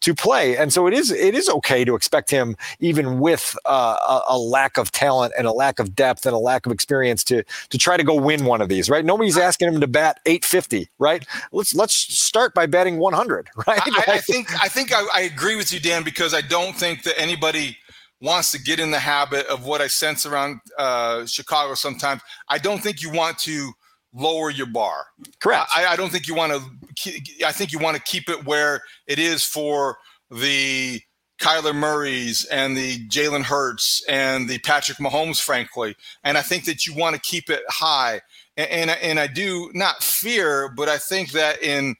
to 0.00 0.14
play. 0.14 0.56
And 0.56 0.72
so 0.72 0.86
it 0.86 0.94
is 0.94 1.10
it 1.10 1.34
is 1.34 1.48
okay 1.48 1.84
to 1.84 1.94
expect 1.94 2.30
him, 2.30 2.56
even 2.80 3.18
with 3.18 3.56
uh, 3.64 3.96
a, 4.06 4.34
a, 4.34 4.38
lack 4.38 4.76
of 4.76 4.92
talent 4.92 5.32
and 5.36 5.46
a 5.46 5.52
lack 5.52 5.78
of 5.78 5.94
depth 5.94 6.26
and 6.26 6.34
a 6.34 6.38
lack 6.38 6.66
of 6.66 6.72
experience, 6.72 7.24
to 7.24 7.42
to 7.70 7.78
try 7.78 7.96
to 7.96 8.04
go 8.04 8.14
win 8.14 8.44
one 8.44 8.60
of 8.60 8.68
these. 8.68 8.90
Right? 8.90 9.04
Nobody's 9.04 9.38
asking 9.38 9.68
him 9.68 9.80
to 9.80 9.86
bat 9.86 10.20
850. 10.26 10.88
Right? 10.98 11.26
Let's 11.52 11.74
let's 11.74 11.94
start 11.94 12.54
by 12.54 12.66
batting 12.66 12.98
100. 12.98 13.48
Right? 13.66 13.80
I, 13.84 14.12
I 14.12 14.18
think 14.18 14.62
I 14.62 14.68
think 14.68 14.92
I, 14.92 15.04
I 15.12 15.20
agree 15.22 15.56
with 15.56 15.72
you, 15.72 15.80
Dan, 15.80 16.04
because 16.04 16.34
I 16.34 16.40
don't 16.40 16.76
think 16.76 17.02
that 17.02 17.18
anybody 17.18 17.78
wants 18.20 18.50
to 18.52 18.60
get 18.60 18.78
in 18.78 18.90
the 18.90 18.98
habit 18.98 19.46
of 19.46 19.66
what 19.66 19.80
I 19.80 19.88
sense 19.88 20.24
around 20.24 20.60
uh, 20.78 21.26
Chicago 21.26 21.74
sometimes. 21.74 22.22
I 22.48 22.58
don't 22.58 22.82
think 22.82 23.02
you 23.02 23.10
want 23.10 23.38
to 23.40 23.72
lower 24.16 24.50
your 24.50 24.66
bar. 24.66 25.06
Correct. 25.40 25.70
I, 25.74 25.86
I 25.86 25.96
don't 25.96 26.10
think 26.10 26.26
you 26.26 26.34
want 26.34 26.52
to. 26.52 27.46
I 27.46 27.52
think 27.52 27.72
you 27.72 27.78
want 27.78 27.96
to 27.96 28.02
keep 28.02 28.28
it 28.28 28.46
where 28.46 28.80
it 29.06 29.18
is 29.18 29.44
for 29.44 29.98
the 30.30 31.00
Kyler 31.40 31.74
Murray's 31.74 32.44
and 32.46 32.76
the 32.76 33.06
Jalen 33.08 33.42
Hurts 33.42 34.02
and 34.08 34.48
the 34.48 34.58
Patrick 34.60 34.98
Mahomes, 34.98 35.40
frankly. 35.40 35.94
And 36.24 36.38
I 36.38 36.42
think 36.42 36.64
that 36.64 36.86
you 36.86 36.94
want 36.94 37.14
to 37.14 37.20
keep 37.20 37.50
it 37.50 37.62
high. 37.68 38.22
And, 38.56 38.70
and, 38.70 38.90
and 38.90 39.20
I 39.20 39.26
do 39.26 39.70
not 39.74 40.02
fear, 40.02 40.70
but 40.74 40.88
I 40.88 40.98
think 40.98 41.32
that 41.32 41.62
in 41.62 41.96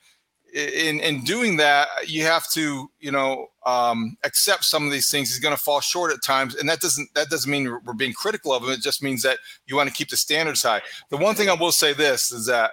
in 0.57 1.01
in 1.01 1.23
doing 1.23 1.57
that, 1.59 1.89
you 2.07 2.23
have 2.23 2.51
to, 2.53 2.91
you 2.99 3.13
know, 3.13 3.49
um, 3.67 4.17
accept 4.25 4.65
some 4.65 4.87
of 4.87 4.93
these 4.93 5.11
things. 5.11 5.29
He's 5.29 5.39
going 5.39 5.55
to 5.55 5.63
fall 5.63 5.81
short 5.81 6.13
at 6.13 6.23
times, 6.23 6.55
and 6.55 6.69
that 6.69 6.81
doesn't 6.81 7.13
that 7.15 7.29
doesn't 7.29 7.51
mean 7.51 7.71
we're 7.85 7.93
being 7.93 8.15
critical 8.15 8.53
of 8.53 8.63
him. 8.63 8.71
It 8.71 8.81
just 8.81 9.03
means 9.03 9.23
that 9.23 9.39
you 9.67 9.77
want 9.77 9.89
to 9.89 9.95
keep 9.95 10.09
the 10.09 10.17
standards 10.17 10.63
high. 10.63 10.81
The 11.11 11.19
one 11.19 11.35
thing 11.35 11.51
I 11.51 11.55
will 11.55 11.73
say 11.73 11.93
this 11.93 12.33
is 12.33 12.47
that 12.47 12.71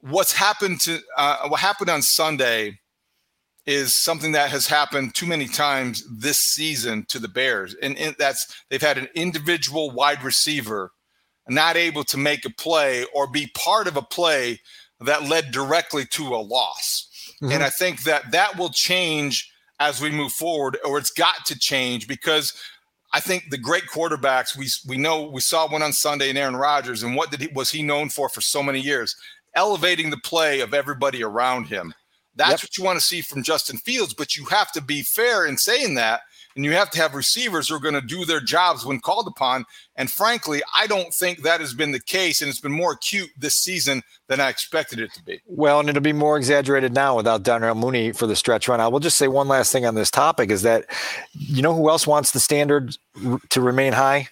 what's 0.00 0.32
happened 0.32 0.80
to 0.82 0.98
uh, 1.16 1.48
what 1.48 1.60
happened 1.60 1.90
on 1.90 2.02
Sunday 2.02 2.80
is 3.66 3.94
something 3.94 4.32
that 4.32 4.50
has 4.50 4.66
happened 4.66 5.14
too 5.14 5.26
many 5.26 5.46
times 5.46 6.04
this 6.10 6.38
season 6.38 7.04
to 7.08 7.18
the 7.20 7.28
Bears, 7.28 7.74
and, 7.82 7.96
and 7.98 8.16
that's 8.18 8.64
they've 8.68 8.82
had 8.82 8.98
an 8.98 9.08
individual 9.14 9.92
wide 9.92 10.24
receiver 10.24 10.90
not 11.48 11.76
able 11.76 12.02
to 12.02 12.16
make 12.16 12.44
a 12.44 12.50
play 12.50 13.04
or 13.14 13.28
be 13.28 13.48
part 13.54 13.86
of 13.86 13.96
a 13.96 14.02
play 14.02 14.58
that 15.00 15.24
led 15.24 15.50
directly 15.50 16.04
to 16.06 16.34
a 16.34 16.38
loss. 16.38 17.08
Mm-hmm. 17.42 17.52
And 17.52 17.62
I 17.62 17.70
think 17.70 18.04
that 18.04 18.32
that 18.32 18.58
will 18.58 18.70
change 18.70 19.50
as 19.78 20.00
we 20.00 20.10
move 20.10 20.32
forward, 20.32 20.78
or 20.84 20.98
it's 20.98 21.10
got 21.10 21.44
to 21.46 21.58
change 21.58 22.08
because 22.08 22.54
I 23.12 23.20
think 23.20 23.50
the 23.50 23.58
great 23.58 23.84
quarterbacks 23.84 24.56
we 24.56 24.68
we 24.86 24.96
know 24.96 25.22
we 25.22 25.40
saw 25.40 25.68
one 25.68 25.82
on 25.82 25.92
Sunday 25.92 26.30
in 26.30 26.36
Aaron 26.36 26.56
Rodgers, 26.56 27.02
and 27.02 27.14
what 27.14 27.30
did 27.30 27.40
he 27.40 27.48
was 27.48 27.70
he 27.70 27.82
known 27.82 28.08
for 28.08 28.28
for 28.28 28.40
so 28.40 28.62
many 28.62 28.80
years? 28.80 29.14
Elevating 29.54 30.10
the 30.10 30.18
play 30.18 30.60
of 30.60 30.74
everybody 30.74 31.22
around 31.22 31.64
him. 31.64 31.94
That's 32.34 32.50
yep. 32.50 32.62
what 32.62 32.78
you 32.78 32.84
want 32.84 32.98
to 32.98 33.04
see 33.04 33.22
from 33.22 33.42
Justin 33.42 33.78
Fields, 33.78 34.12
but 34.12 34.36
you 34.36 34.44
have 34.46 34.70
to 34.72 34.82
be 34.82 35.02
fair 35.02 35.46
in 35.46 35.56
saying 35.56 35.94
that 35.94 36.20
and 36.56 36.64
you 36.64 36.72
have 36.72 36.90
to 36.90 36.98
have 36.98 37.14
receivers 37.14 37.68
who 37.68 37.76
are 37.76 37.80
going 37.80 37.94
to 37.94 38.00
do 38.00 38.24
their 38.24 38.40
jobs 38.40 38.84
when 38.84 38.98
called 38.98 39.28
upon. 39.28 39.66
And 39.94 40.10
frankly, 40.10 40.62
I 40.74 40.86
don't 40.86 41.12
think 41.12 41.42
that 41.42 41.60
has 41.60 41.74
been 41.74 41.92
the 41.92 42.00
case, 42.00 42.40
and 42.40 42.48
it's 42.48 42.60
been 42.60 42.72
more 42.72 42.92
acute 42.92 43.30
this 43.38 43.54
season 43.54 44.02
than 44.28 44.40
I 44.40 44.48
expected 44.48 44.98
it 44.98 45.12
to 45.12 45.22
be. 45.22 45.40
Well, 45.46 45.80
and 45.80 45.88
it'll 45.88 46.02
be 46.02 46.12
more 46.14 46.36
exaggerated 46.36 46.94
now 46.94 47.14
without 47.14 47.42
Darnell 47.42 47.74
Mooney 47.74 48.12
for 48.12 48.26
the 48.26 48.34
stretch 48.34 48.68
run. 48.68 48.80
I 48.80 48.88
will 48.88 49.00
just 49.00 49.18
say 49.18 49.28
one 49.28 49.48
last 49.48 49.70
thing 49.70 49.84
on 49.84 49.94
this 49.94 50.10
topic 50.10 50.50
is 50.50 50.62
that 50.62 50.86
you 51.34 51.62
know 51.62 51.74
who 51.74 51.88
else 51.90 52.06
wants 52.06 52.32
the 52.32 52.40
standard 52.40 52.96
to 53.50 53.60
remain 53.60 53.92
high? 53.92 54.28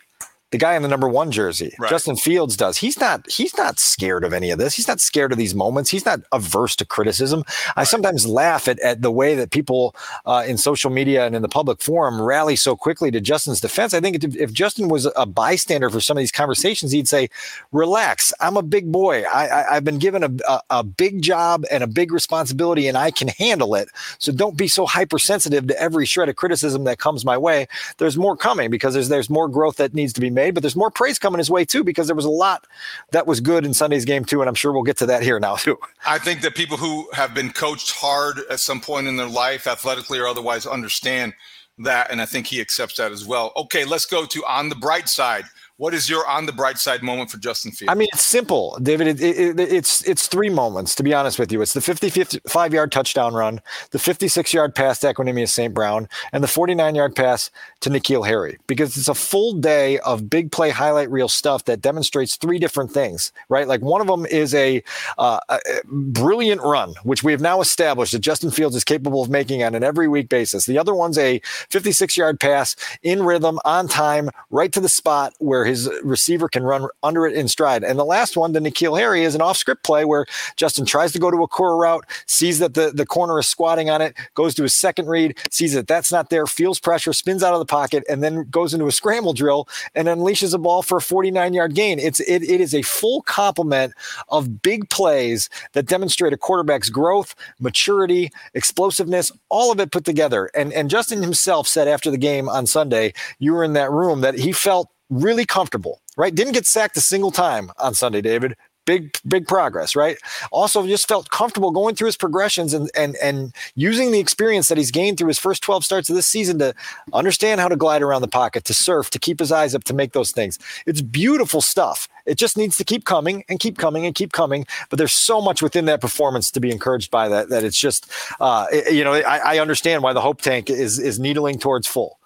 The 0.54 0.58
guy 0.58 0.76
in 0.76 0.82
the 0.82 0.88
number 0.88 1.08
one 1.08 1.32
jersey, 1.32 1.74
right. 1.80 1.90
Justin 1.90 2.14
Fields 2.14 2.56
does. 2.56 2.78
He's 2.78 3.00
not 3.00 3.28
he's 3.28 3.56
not 3.58 3.80
scared 3.80 4.22
of 4.22 4.32
any 4.32 4.52
of 4.52 4.58
this. 4.60 4.76
He's 4.76 4.86
not 4.86 5.00
scared 5.00 5.32
of 5.32 5.36
these 5.36 5.52
moments. 5.52 5.90
He's 5.90 6.06
not 6.06 6.20
averse 6.30 6.76
to 6.76 6.84
criticism. 6.84 7.40
Right. 7.40 7.72
I 7.78 7.82
sometimes 7.82 8.24
laugh 8.24 8.68
at, 8.68 8.78
at 8.78 9.02
the 9.02 9.10
way 9.10 9.34
that 9.34 9.50
people 9.50 9.96
uh, 10.26 10.44
in 10.46 10.56
social 10.56 10.92
media 10.92 11.26
and 11.26 11.34
in 11.34 11.42
the 11.42 11.48
public 11.48 11.82
forum 11.82 12.22
rally 12.22 12.54
so 12.54 12.76
quickly 12.76 13.10
to 13.10 13.20
Justin's 13.20 13.60
defense. 13.60 13.94
I 13.94 14.00
think 14.00 14.22
if, 14.22 14.36
if 14.36 14.52
Justin 14.52 14.86
was 14.86 15.10
a 15.16 15.26
bystander 15.26 15.90
for 15.90 16.00
some 16.00 16.16
of 16.16 16.20
these 16.20 16.30
conversations, 16.30 16.92
he'd 16.92 17.08
say, 17.08 17.30
"Relax, 17.72 18.32
I'm 18.38 18.56
a 18.56 18.62
big 18.62 18.92
boy. 18.92 19.24
I, 19.24 19.74
have 19.74 19.82
been 19.82 19.98
given 19.98 20.22
a, 20.22 20.30
a, 20.48 20.60
a 20.70 20.84
big 20.84 21.20
job 21.20 21.64
and 21.68 21.82
a 21.82 21.88
big 21.88 22.12
responsibility, 22.12 22.86
and 22.86 22.96
I 22.96 23.10
can 23.10 23.26
handle 23.26 23.74
it. 23.74 23.88
So 24.20 24.30
don't 24.30 24.56
be 24.56 24.68
so 24.68 24.86
hypersensitive 24.86 25.66
to 25.66 25.82
every 25.82 26.06
shred 26.06 26.28
of 26.28 26.36
criticism 26.36 26.84
that 26.84 27.00
comes 27.00 27.24
my 27.24 27.36
way. 27.36 27.66
There's 27.98 28.16
more 28.16 28.36
coming 28.36 28.70
because 28.70 28.94
there's 28.94 29.08
there's 29.08 29.28
more 29.28 29.48
growth 29.48 29.78
that 29.78 29.94
needs 29.94 30.12
to 30.12 30.20
be 30.20 30.30
made." 30.30 30.43
Made, 30.44 30.54
but 30.54 30.62
there's 30.62 30.76
more 30.76 30.90
praise 30.90 31.18
coming 31.18 31.38
his 31.38 31.50
way 31.50 31.64
too 31.64 31.82
because 31.82 32.06
there 32.06 32.16
was 32.16 32.24
a 32.24 32.30
lot 32.30 32.66
that 33.12 33.26
was 33.26 33.40
good 33.40 33.64
in 33.64 33.74
Sunday's 33.74 34.04
game 34.04 34.24
too, 34.24 34.40
and 34.40 34.48
I'm 34.48 34.54
sure 34.54 34.72
we'll 34.72 34.82
get 34.82 34.98
to 34.98 35.06
that 35.06 35.22
here 35.22 35.40
now 35.40 35.56
too. 35.66 35.78
I 36.06 36.18
think 36.18 36.42
that 36.42 36.54
people 36.54 36.76
who 36.76 37.08
have 37.12 37.34
been 37.34 37.50
coached 37.50 37.92
hard 37.92 38.40
at 38.50 38.60
some 38.60 38.80
point 38.80 39.06
in 39.06 39.16
their 39.16 39.28
life, 39.28 39.66
athletically 39.66 40.18
or 40.18 40.26
otherwise, 40.26 40.66
understand 40.66 41.34
that, 41.78 42.10
and 42.10 42.20
I 42.20 42.26
think 42.26 42.46
he 42.46 42.60
accepts 42.60 42.98
that 42.98 43.10
as 43.10 43.26
well. 43.26 43.52
Okay, 43.56 43.84
let's 43.84 44.06
go 44.06 44.26
to 44.26 44.44
on 44.44 44.68
the 44.68 44.76
bright 44.76 45.08
side. 45.08 45.44
What 45.76 45.92
is 45.92 46.08
your 46.08 46.24
on 46.28 46.46
the 46.46 46.52
bright 46.52 46.78
side 46.78 47.02
moment 47.02 47.32
for 47.32 47.38
Justin 47.38 47.72
Fields? 47.72 47.90
I 47.90 47.96
mean, 47.96 48.06
it's 48.12 48.22
simple, 48.22 48.78
David. 48.80 49.20
It, 49.20 49.20
it, 49.20 49.58
it's 49.58 50.06
it's 50.06 50.28
three 50.28 50.48
moments. 50.48 50.94
To 50.94 51.02
be 51.02 51.12
honest 51.12 51.36
with 51.36 51.50
you, 51.50 51.60
it's 51.62 51.72
the 51.72 51.80
55 51.80 52.72
yard 52.72 52.92
touchdown 52.92 53.34
run, 53.34 53.60
the 53.90 53.98
56 53.98 54.54
yard 54.54 54.76
pass 54.76 55.00
to 55.00 55.12
Equanimeous 55.12 55.48
St. 55.48 55.74
Brown, 55.74 56.08
and 56.32 56.44
the 56.44 56.48
49 56.48 56.94
yard 56.94 57.16
pass 57.16 57.50
to 57.80 57.90
N'Keal 57.90 58.24
Harry. 58.24 58.56
Because 58.68 58.96
it's 58.96 59.08
a 59.08 59.14
full 59.14 59.52
day 59.54 59.98
of 60.00 60.30
big 60.30 60.52
play 60.52 60.70
highlight 60.70 61.10
reel 61.10 61.28
stuff 61.28 61.64
that 61.64 61.80
demonstrates 61.80 62.36
three 62.36 62.60
different 62.60 62.92
things, 62.92 63.32
right? 63.48 63.66
Like 63.66 63.82
one 63.82 64.00
of 64.00 64.06
them 64.06 64.26
is 64.26 64.54
a, 64.54 64.80
uh, 65.18 65.40
a 65.48 65.58
brilliant 65.86 66.62
run, 66.62 66.94
which 67.02 67.24
we 67.24 67.32
have 67.32 67.40
now 67.40 67.60
established 67.60 68.12
that 68.12 68.20
Justin 68.20 68.52
Fields 68.52 68.76
is 68.76 68.84
capable 68.84 69.22
of 69.22 69.28
making 69.28 69.64
on 69.64 69.74
an 69.74 69.82
every 69.82 70.06
week 70.06 70.28
basis. 70.28 70.66
The 70.66 70.78
other 70.78 70.94
one's 70.94 71.18
a 71.18 71.40
56 71.70 72.16
yard 72.16 72.38
pass 72.38 72.76
in 73.02 73.24
rhythm, 73.24 73.58
on 73.64 73.88
time, 73.88 74.30
right 74.50 74.72
to 74.72 74.80
the 74.80 74.88
spot 74.88 75.34
where 75.40 75.63
where 75.64 75.70
his 75.70 75.90
receiver 76.02 76.46
can 76.46 76.62
run 76.62 76.86
under 77.02 77.26
it 77.26 77.34
in 77.34 77.48
stride. 77.48 77.84
And 77.84 77.98
the 77.98 78.04
last 78.04 78.36
one, 78.36 78.52
the 78.52 78.60
N'Keal 78.60 78.98
Harry, 78.98 79.24
is 79.24 79.34
an 79.34 79.40
off 79.40 79.56
script 79.56 79.82
play 79.82 80.04
where 80.04 80.26
Justin 80.56 80.84
tries 80.84 81.12
to 81.12 81.18
go 81.18 81.30
to 81.30 81.42
a 81.42 81.48
core 81.48 81.78
route, 81.78 82.04
sees 82.26 82.58
that 82.58 82.74
the, 82.74 82.92
the 82.94 83.06
corner 83.06 83.38
is 83.38 83.46
squatting 83.46 83.88
on 83.88 84.02
it, 84.02 84.14
goes 84.34 84.54
to 84.56 84.62
his 84.62 84.76
second 84.76 85.06
read, 85.06 85.38
sees 85.50 85.72
that 85.72 85.86
that's 85.86 86.12
not 86.12 86.28
there, 86.28 86.46
feels 86.46 86.78
pressure, 86.78 87.14
spins 87.14 87.42
out 87.42 87.54
of 87.54 87.60
the 87.60 87.64
pocket, 87.64 88.04
and 88.10 88.22
then 88.22 88.44
goes 88.50 88.74
into 88.74 88.86
a 88.86 88.92
scramble 88.92 89.32
drill 89.32 89.66
and 89.94 90.06
unleashes 90.06 90.52
a 90.52 90.58
ball 90.58 90.82
for 90.82 90.98
a 90.98 91.00
49 91.00 91.54
yard 91.54 91.74
gain. 91.74 91.98
It's 91.98 92.20
it, 92.20 92.42
it 92.42 92.60
is 92.60 92.74
a 92.74 92.82
full 92.82 93.22
complement 93.22 93.94
of 94.28 94.60
big 94.60 94.90
plays 94.90 95.48
that 95.72 95.86
demonstrate 95.86 96.34
a 96.34 96.36
quarterback's 96.36 96.90
growth, 96.90 97.34
maturity, 97.58 98.30
explosiveness, 98.52 99.32
all 99.48 99.72
of 99.72 99.80
it 99.80 99.92
put 99.92 100.04
together. 100.04 100.50
And 100.54 100.74
and 100.74 100.90
Justin 100.90 101.22
himself 101.22 101.66
said 101.66 101.88
after 101.88 102.10
the 102.10 102.18
game 102.18 102.50
on 102.50 102.66
Sunday, 102.66 103.14
you 103.38 103.54
were 103.54 103.64
in 103.64 103.72
that 103.72 103.90
room 103.90 104.20
that 104.20 104.38
he 104.38 104.52
felt 104.52 104.90
really 105.10 105.44
comfortable, 105.44 106.00
right? 106.16 106.34
Didn't 106.34 106.52
get 106.52 106.66
sacked 106.66 106.96
a 106.96 107.00
single 107.00 107.30
time 107.30 107.70
on 107.78 107.94
Sunday, 107.94 108.20
David. 108.20 108.56
Big, 108.86 109.16
big 109.26 109.48
progress, 109.48 109.96
right? 109.96 110.18
Also, 110.52 110.86
just 110.86 111.08
felt 111.08 111.30
comfortable 111.30 111.70
going 111.70 111.94
through 111.94 112.04
his 112.04 112.18
progressions 112.18 112.74
and 112.74 112.90
and 112.94 113.16
and 113.22 113.54
using 113.74 114.12
the 114.12 114.18
experience 114.18 114.68
that 114.68 114.76
he's 114.76 114.90
gained 114.90 115.16
through 115.16 115.28
his 115.28 115.38
first 115.38 115.62
12 115.62 115.86
starts 115.86 116.10
of 116.10 116.16
this 116.16 116.26
season 116.26 116.58
to 116.58 116.74
understand 117.14 117.62
how 117.62 117.68
to 117.68 117.76
glide 117.76 118.02
around 118.02 118.20
the 118.20 118.28
pocket, 118.28 118.64
to 118.64 118.74
surf, 118.74 119.08
to 119.08 119.18
keep 119.18 119.38
his 119.38 119.50
eyes 119.50 119.74
up, 119.74 119.84
to 119.84 119.94
make 119.94 120.12
those 120.12 120.32
things. 120.32 120.58
It's 120.84 121.00
beautiful 121.00 121.62
stuff. 121.62 122.08
It 122.26 122.36
just 122.36 122.58
needs 122.58 122.76
to 122.76 122.84
keep 122.84 123.06
coming 123.06 123.42
and 123.48 123.58
keep 123.58 123.78
coming 123.78 124.04
and 124.04 124.14
keep 124.14 124.32
coming. 124.32 124.66
But 124.90 124.98
there's 124.98 125.14
so 125.14 125.40
much 125.40 125.62
within 125.62 125.86
that 125.86 126.02
performance 126.02 126.50
to 126.50 126.60
be 126.60 126.70
encouraged 126.70 127.10
by 127.10 127.30
that 127.30 127.48
that 127.48 127.64
it's 127.64 127.78
just, 127.78 128.10
uh, 128.38 128.66
it, 128.70 128.92
you 128.92 129.02
know, 129.02 129.14
I, 129.14 129.54
I 129.54 129.58
understand 129.60 130.02
why 130.02 130.12
the 130.12 130.20
hope 130.20 130.42
tank 130.42 130.68
is 130.68 130.98
is 130.98 131.18
needling 131.18 131.58
towards 131.58 131.86
full 131.86 132.18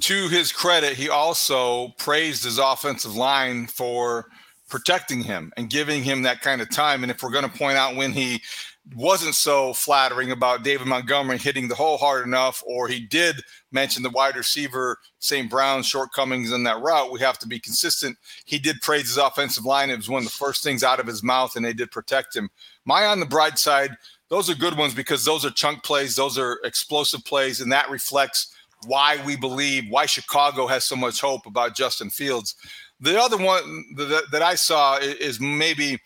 to 0.00 0.28
his 0.28 0.52
credit, 0.52 0.94
he 0.94 1.08
also 1.08 1.88
praised 1.98 2.44
his 2.44 2.58
offensive 2.58 3.16
line 3.16 3.66
for 3.66 4.28
protecting 4.68 5.22
him 5.22 5.52
and 5.56 5.70
giving 5.70 6.02
him 6.02 6.22
that 6.22 6.42
kind 6.42 6.60
of 6.60 6.70
time. 6.70 7.02
And 7.02 7.10
if 7.10 7.22
we're 7.22 7.30
going 7.30 7.48
to 7.48 7.58
point 7.58 7.78
out 7.78 7.96
when 7.96 8.12
he 8.12 8.42
wasn't 8.94 9.34
so 9.34 9.72
flattering 9.72 10.30
about 10.30 10.62
David 10.62 10.86
Montgomery 10.86 11.38
hitting 11.38 11.68
the 11.68 11.74
hole 11.74 11.98
hard 11.98 12.26
enough, 12.26 12.62
or 12.66 12.88
he 12.88 13.00
did 13.00 13.36
mention 13.70 14.02
the 14.02 14.10
wide 14.10 14.36
receiver 14.36 14.98
St. 15.18 15.50
Brown's 15.50 15.86
shortcomings 15.86 16.52
in 16.52 16.62
that 16.64 16.80
route, 16.80 17.12
we 17.12 17.20
have 17.20 17.38
to 17.40 17.48
be 17.48 17.60
consistent. 17.60 18.16
He 18.44 18.58
did 18.58 18.80
praise 18.80 19.08
his 19.08 19.18
offensive 19.18 19.64
line. 19.64 19.90
It 19.90 19.96
was 19.96 20.08
one 20.08 20.20
of 20.20 20.24
the 20.24 20.30
first 20.30 20.62
things 20.62 20.82
out 20.82 21.00
of 21.00 21.06
his 21.06 21.22
mouth, 21.22 21.56
and 21.56 21.64
they 21.64 21.74
did 21.74 21.90
protect 21.90 22.34
him. 22.34 22.48
My 22.84 23.04
on 23.04 23.20
the 23.20 23.26
bright 23.26 23.58
side, 23.58 23.96
those 24.28 24.48
are 24.48 24.54
good 24.54 24.76
ones 24.76 24.94
because 24.94 25.24
those 25.24 25.44
are 25.44 25.50
chunk 25.50 25.82
plays, 25.82 26.16
those 26.16 26.38
are 26.38 26.60
explosive 26.64 27.24
plays, 27.24 27.60
and 27.60 27.72
that 27.72 27.90
reflects 27.90 28.54
why 28.86 29.22
we 29.24 29.36
believe 29.36 29.84
why 29.90 30.06
Chicago 30.06 30.66
has 30.66 30.84
so 30.84 30.96
much 30.96 31.20
hope 31.20 31.46
about 31.46 31.76
Justin 31.76 32.10
Fields. 32.10 32.54
The 33.00 33.20
other 33.20 33.36
one 33.36 33.84
that, 33.96 34.24
that 34.32 34.42
I 34.42 34.54
saw 34.54 34.98
is 34.98 35.40
maybe 35.40 35.98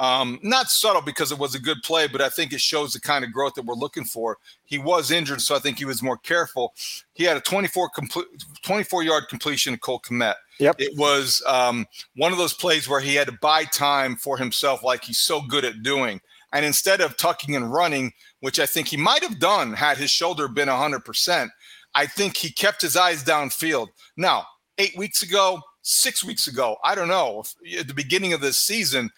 um, 0.00 0.38
not 0.42 0.68
subtle 0.68 1.02
because 1.02 1.32
it 1.32 1.38
was 1.38 1.54
a 1.54 1.60
good 1.60 1.78
play, 1.84 2.06
but 2.06 2.20
I 2.20 2.28
think 2.28 2.52
it 2.52 2.60
shows 2.60 2.92
the 2.92 3.00
kind 3.00 3.24
of 3.24 3.32
growth 3.32 3.54
that 3.54 3.64
we're 3.64 3.74
looking 3.74 4.04
for. 4.04 4.38
He 4.64 4.78
was 4.78 5.10
injured, 5.10 5.40
so 5.40 5.56
I 5.56 5.58
think 5.58 5.78
he 5.78 5.84
was 5.84 6.02
more 6.02 6.18
careful. 6.18 6.72
He 7.14 7.24
had 7.24 7.36
a 7.36 7.40
24 7.40 7.90
complete 7.90 8.26
24 8.62 9.02
yard 9.02 9.24
completion 9.28 9.72
to 9.72 9.78
Cole 9.78 10.00
Kmet. 10.00 10.34
Yep. 10.60 10.76
It 10.78 10.96
was 10.96 11.42
um, 11.46 11.86
one 12.16 12.32
of 12.32 12.38
those 12.38 12.54
plays 12.54 12.88
where 12.88 13.00
he 13.00 13.14
had 13.14 13.26
to 13.26 13.38
buy 13.40 13.64
time 13.64 14.16
for 14.16 14.38
himself, 14.38 14.82
like 14.82 15.04
he's 15.04 15.20
so 15.20 15.40
good 15.40 15.64
at 15.64 15.82
doing. 15.82 16.20
And 16.52 16.64
instead 16.64 17.00
of 17.00 17.16
tucking 17.16 17.54
and 17.56 17.72
running, 17.72 18.12
which 18.40 18.58
I 18.58 18.66
think 18.66 18.88
he 18.88 18.96
might 18.96 19.22
have 19.22 19.38
done 19.38 19.72
had 19.72 19.98
his 19.98 20.10
shoulder 20.10 20.48
been 20.48 20.68
100%, 20.68 21.48
I 21.94 22.06
think 22.06 22.36
he 22.36 22.50
kept 22.50 22.82
his 22.82 22.96
eyes 22.96 23.24
downfield. 23.24 23.88
Now, 24.16 24.46
eight 24.78 24.96
weeks 24.96 25.22
ago, 25.22 25.60
six 25.82 26.22
weeks 26.22 26.46
ago, 26.46 26.76
I 26.84 26.94
don't 26.94 27.08
know, 27.08 27.42
if, 27.64 27.80
at 27.80 27.88
the 27.88 27.94
beginning 27.94 28.32
of 28.32 28.40
this 28.40 28.58
season, 28.58 29.10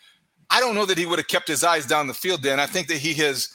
I 0.51 0.61
don't 0.61 0.75
know 0.75 0.87
that 0.87 0.99
he 0.99 1.07
would 1.07 1.19
have 1.19 1.29
kept 1.29 1.49
his 1.49 1.63
eyes 1.63 1.87
down 1.87 2.07
the 2.07 2.15
field, 2.15 2.43
Dan. 2.43 2.59
I 2.59 2.67
think 2.67 2.89
that 2.89 2.99
he 2.99 3.15
has 3.15 3.49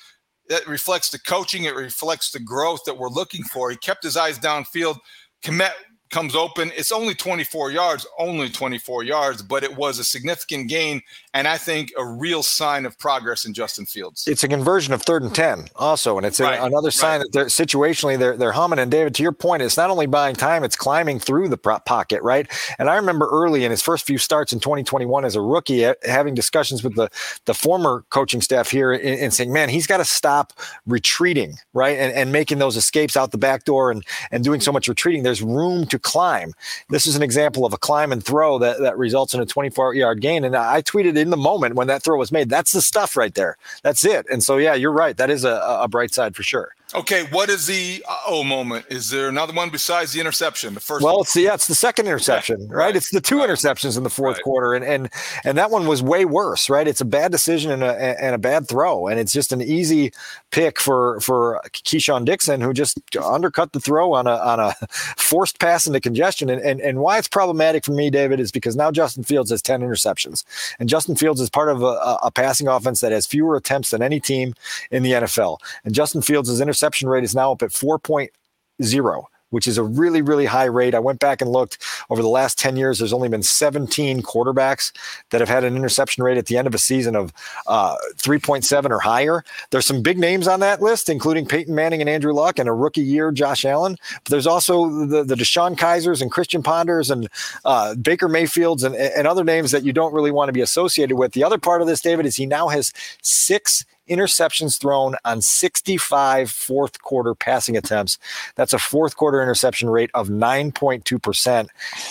that 0.48 0.68
reflects 0.68 1.10
the 1.10 1.20
coaching, 1.20 1.64
it 1.64 1.76
reflects 1.76 2.32
the 2.32 2.40
growth 2.40 2.84
that 2.86 2.98
we're 2.98 3.10
looking 3.10 3.44
for. 3.44 3.72
He 3.72 3.78
kept 3.78 4.04
his 4.04 4.16
eyes 4.16 4.38
downfield. 4.38 4.98
Kmet 5.44 5.72
comes 6.10 6.36
open. 6.36 6.72
It's 6.76 6.92
only 6.92 7.14
24 7.14 7.72
yards, 7.72 8.06
only 8.18 8.50
24 8.50 9.04
yards, 9.04 9.42
but 9.42 9.64
it 9.64 9.76
was 9.76 10.00
a 10.00 10.04
significant 10.04 10.70
gain 10.70 11.02
and 11.34 11.50
I 11.50 11.58
think 11.58 11.92
a 11.98 12.06
real 12.06 12.44
sign 12.44 12.86
of 12.86 12.98
progress 12.98 13.44
in 13.46 13.54
Justin 13.54 13.86
Fields. 13.86 14.26
It's 14.26 14.44
a 14.44 14.48
conversion 14.48 14.94
of 14.94 15.02
third 15.02 15.22
and 15.22 15.36
10 15.36 15.68
also, 15.76 16.16
and 16.18 16.26
it's 16.26 16.40
right. 16.40 16.58
a, 16.58 16.64
another 16.64 16.92
sign 16.92 17.20
right. 17.20 17.26
that 17.26 17.34
they're 17.34 17.46
situationally 17.48 18.18
they're, 18.18 18.38
they're 18.38 18.54
humming. 18.54 18.80
And 18.80 18.90
David, 18.90 19.14
to 19.16 19.24
your 19.24 19.34
point, 19.34 19.62
it's 19.62 19.76
not 19.76 19.90
only 19.90 20.06
buying 20.06 20.36
time, 20.36 20.64
it's 20.64 20.78
climbing 20.78 21.20
through 21.20 21.50
the 21.50 21.58
pocket, 21.58 22.22
right? 22.22 22.50
And 22.80 22.90
I 22.90 22.96
remember 22.96 23.28
early 23.30 23.66
in 23.66 23.72
his 23.72 23.82
first 23.82 24.06
few 24.08 24.18
starts 24.18 24.54
in 24.54 24.62
2021 24.62 25.26
as 25.26 25.36
a 25.36 25.42
rookie, 25.42 25.92
having 26.06 26.36
discussions 26.36 26.84
with 26.84 26.96
the, 26.96 27.10
the 27.44 27.54
former 27.54 28.06
coaching 28.12 28.40
staff 28.40 28.72
here 28.72 28.94
and, 28.94 29.34
saying, 29.34 29.52
man, 29.52 29.68
he's 29.68 29.88
got 29.88 29.98
to 29.98 30.06
stop 30.06 30.54
retreating, 30.86 31.56
right? 31.74 31.98
And, 31.98 32.14
and 32.14 32.32
making 32.32 32.60
those 32.60 32.78
escapes 32.78 33.18
out 33.18 33.32
the 33.32 33.38
back 33.38 33.66
door 33.66 33.92
and, 33.92 34.06
and 34.32 34.44
doing 34.44 34.62
so 34.62 34.72
much 34.72 34.88
retreating. 34.88 35.24
There's 35.24 35.42
room 35.42 35.86
to 35.88 35.95
climb. 36.00 36.54
This 36.90 37.08
is 37.08 37.16
an 37.16 37.24
example 37.24 37.66
of 37.66 37.74
a 37.74 37.78
climb 37.78 38.12
and 38.12 38.24
throw 38.24 38.60
that, 38.60 38.80
that 38.80 38.98
results 38.98 39.34
in 39.34 39.42
a 39.42 39.46
24 39.46 39.94
yard 39.94 40.22
gain. 40.22 40.44
And 40.44 40.56
I 40.56 40.82
tweeted 40.82 41.18
in 41.18 41.30
the 41.30 41.38
moment 41.38 41.76
when 41.76 41.88
that 41.88 42.04
throw 42.04 42.18
was 42.18 42.32
made, 42.32 42.50
that's 42.50 42.72
the 42.72 42.82
stuff 42.82 43.16
right 43.16 43.34
there. 43.34 43.58
That's 43.84 44.06
it. 44.06 44.26
And 44.32 44.44
so, 44.44 44.58
yeah, 44.58 44.74
you're 44.74 44.92
right. 44.92 45.18
That 45.18 45.30
is 45.30 45.44
a, 45.44 45.62
a 45.82 45.88
bright 45.88 46.14
side 46.14 46.36
for 46.36 46.44
sure. 46.44 46.74
Okay, 46.94 47.24
what 47.32 47.50
is 47.50 47.66
the 47.66 48.06
oh 48.28 48.44
moment? 48.44 48.86
Is 48.90 49.10
there 49.10 49.28
another 49.28 49.54
one 49.54 49.72
besides 49.72 50.14
the 50.14 50.20
interception? 50.20 50.76
The 50.76 50.80
first. 50.80 51.04
Well, 51.04 51.22
it's 51.22 51.34
the, 51.34 51.42
yeah, 51.42 51.56
it's 51.56 51.66
the 51.66 51.74
second 51.74 52.06
interception, 52.06 52.68
right? 52.68 52.78
right? 52.78 52.96
It's 52.96 53.10
the 53.10 53.22
two 53.22 53.40
right. 53.40 53.50
interceptions 53.50 53.98
in 53.98 54.04
the 54.04 54.10
fourth 54.10 54.36
right. 54.38 54.44
quarter, 54.44 54.76
and 54.76 54.86
and 54.86 55.10
and 55.44 55.58
that 55.58 55.72
one 55.72 55.88
was 55.88 56.04
way 56.04 56.26
worse, 56.26 56.70
right? 56.70 56.88
It's 56.88 57.02
a 57.02 57.06
bad 57.06 57.32
decision 57.32 57.72
and 57.72 57.84
a 57.84 58.24
and 58.24 58.36
a 58.36 58.38
bad 58.38 58.68
throw, 58.68 59.08
and 59.08 59.20
it's 59.20 59.34
just 59.34 59.52
an 59.52 59.64
easy 59.64 60.14
pick 60.52 60.80
for 60.80 61.20
for 61.22 61.60
Keisean 61.72 62.24
Nixon, 62.24 62.62
who 62.62 62.72
just 62.72 63.00
undercut 63.20 63.74
the 63.74 63.80
throw 63.80 64.14
on 64.14 64.28
a 64.28 64.36
on 64.36 64.60
a 64.60 64.76
forced 65.18 65.60
pass 65.60 65.88
into 65.88 66.00
congestion, 66.00 66.52
and 66.52 66.62
and 66.62 66.80
and 66.82 67.00
why 67.00 67.18
it's 67.18 67.28
problematic 67.28 67.84
for 67.84 67.94
me, 67.94 68.12
David, 68.12 68.40
is 68.40 68.52
because 68.52 68.76
now 68.76 68.92
Justin 68.92 69.24
Fields 69.24 69.50
has 69.50 69.64
ten 69.64 69.82
interceptions, 69.82 70.44
and 70.78 70.88
Justin 70.88 71.16
Fields 71.16 71.42
is 71.42 71.50
part 71.50 71.70
of 71.70 71.82
a, 71.82 72.20
a 72.22 72.30
passing 72.30 72.68
offense 72.68 73.02
that 73.02 73.12
has 73.12 73.26
fewer 73.26 73.56
attempts 73.56 73.90
than 73.90 74.04
any 74.04 74.20
team 74.20 74.54
in 74.92 75.02
the 75.02 75.14
NFL, 75.14 75.58
and 75.84 75.96
Justin 75.96 76.22
Fields 76.22 76.48
is 76.48 76.62
interception 76.62 76.75
interception 76.76 77.08
rate 77.08 77.24
is 77.24 77.34
now 77.34 77.54
up 77.54 77.64
at 77.64 77.70
4.0 77.70 79.24
which 79.52 79.68
is 79.68 79.78
a 79.78 79.84
really, 79.84 80.22
really 80.22 80.46
high 80.46 80.66
rate. 80.66 80.94
I 80.94 81.00
went 81.00 81.20
back 81.20 81.42
and 81.42 81.50
looked 81.50 81.82
over 82.10 82.22
the 82.22 82.28
last 82.28 82.60
10 82.60 82.76
years. 82.76 83.00
There's 83.00 83.14
only 83.14 83.30
been 83.30 83.42
17 83.42 84.22
quarterbacks 84.22 84.92
that 85.30 85.40
have 85.40 85.48
had 85.48 85.64
an 85.64 85.78
interception 85.78 86.24
rate 86.24 86.38
at 86.38 86.48
the 86.48 86.58
end 86.58 86.68
of 86.68 86.76
a 86.76 86.78
season 86.78 87.16
of 87.16 87.32
uh, 87.66 87.96
3.7 88.18 88.90
or 88.90 89.00
higher. 89.00 89.46
There's 89.70 89.86
some 89.86 90.02
big 90.02 90.18
names 90.18 90.48
on 90.50 90.60
that 90.60 90.82
list, 90.82 91.10
including 91.10 91.46
Peyton 91.46 91.74
Manning 91.74 92.02
and 92.02 92.10
Andrew 92.10 92.34
Luck, 92.34 92.60
and 92.60 92.68
a 92.68 92.74
rookie 92.74 93.02
year, 93.02 93.32
Josh 93.32 93.64
Allen. 93.64 93.96
But 94.26 94.32
there's 94.32 94.48
also 94.48 94.90
the, 95.06 95.24
the 95.24 95.36
DeShone 95.36 95.78
Kizers 95.78 96.22
and 96.22 96.30
Christian 96.30 96.62
Ponders 96.62 97.10
and 97.10 97.30
uh, 97.64 97.96
Baker 97.96 98.28
Mayfields 98.28 98.84
and, 98.84 98.94
and 98.96 99.26
other 99.26 99.46
names 99.46 99.72
that 99.72 99.84
you 99.84 99.94
don't 99.94 100.14
really 100.14 100.32
want 100.32 100.50
to 100.50 100.54
be 100.54 100.62
associated 100.62 101.16
with. 101.16 101.32
The 101.32 101.46
other 101.46 101.60
part 101.60 101.82
of 101.82 101.88
this, 101.88 102.02
David, 102.02 102.26
is 102.26 102.36
he 102.36 102.46
now 102.46 102.68
has 102.68 102.92
six 103.22 103.86
interceptions 104.10 104.80
thrown 104.80 105.16
on 105.26 105.42
65 105.42 106.50
fourth 106.52 107.02
quarter 107.02 107.36
passing 107.36 107.78
attempts. 107.78 108.18
That's 108.56 108.74
a 108.74 108.80
fourth 108.80 109.16
quarter 109.16 109.42
interception 109.42 109.90
rate 109.90 110.12
of 110.14 110.30
9.2%. 110.30 111.68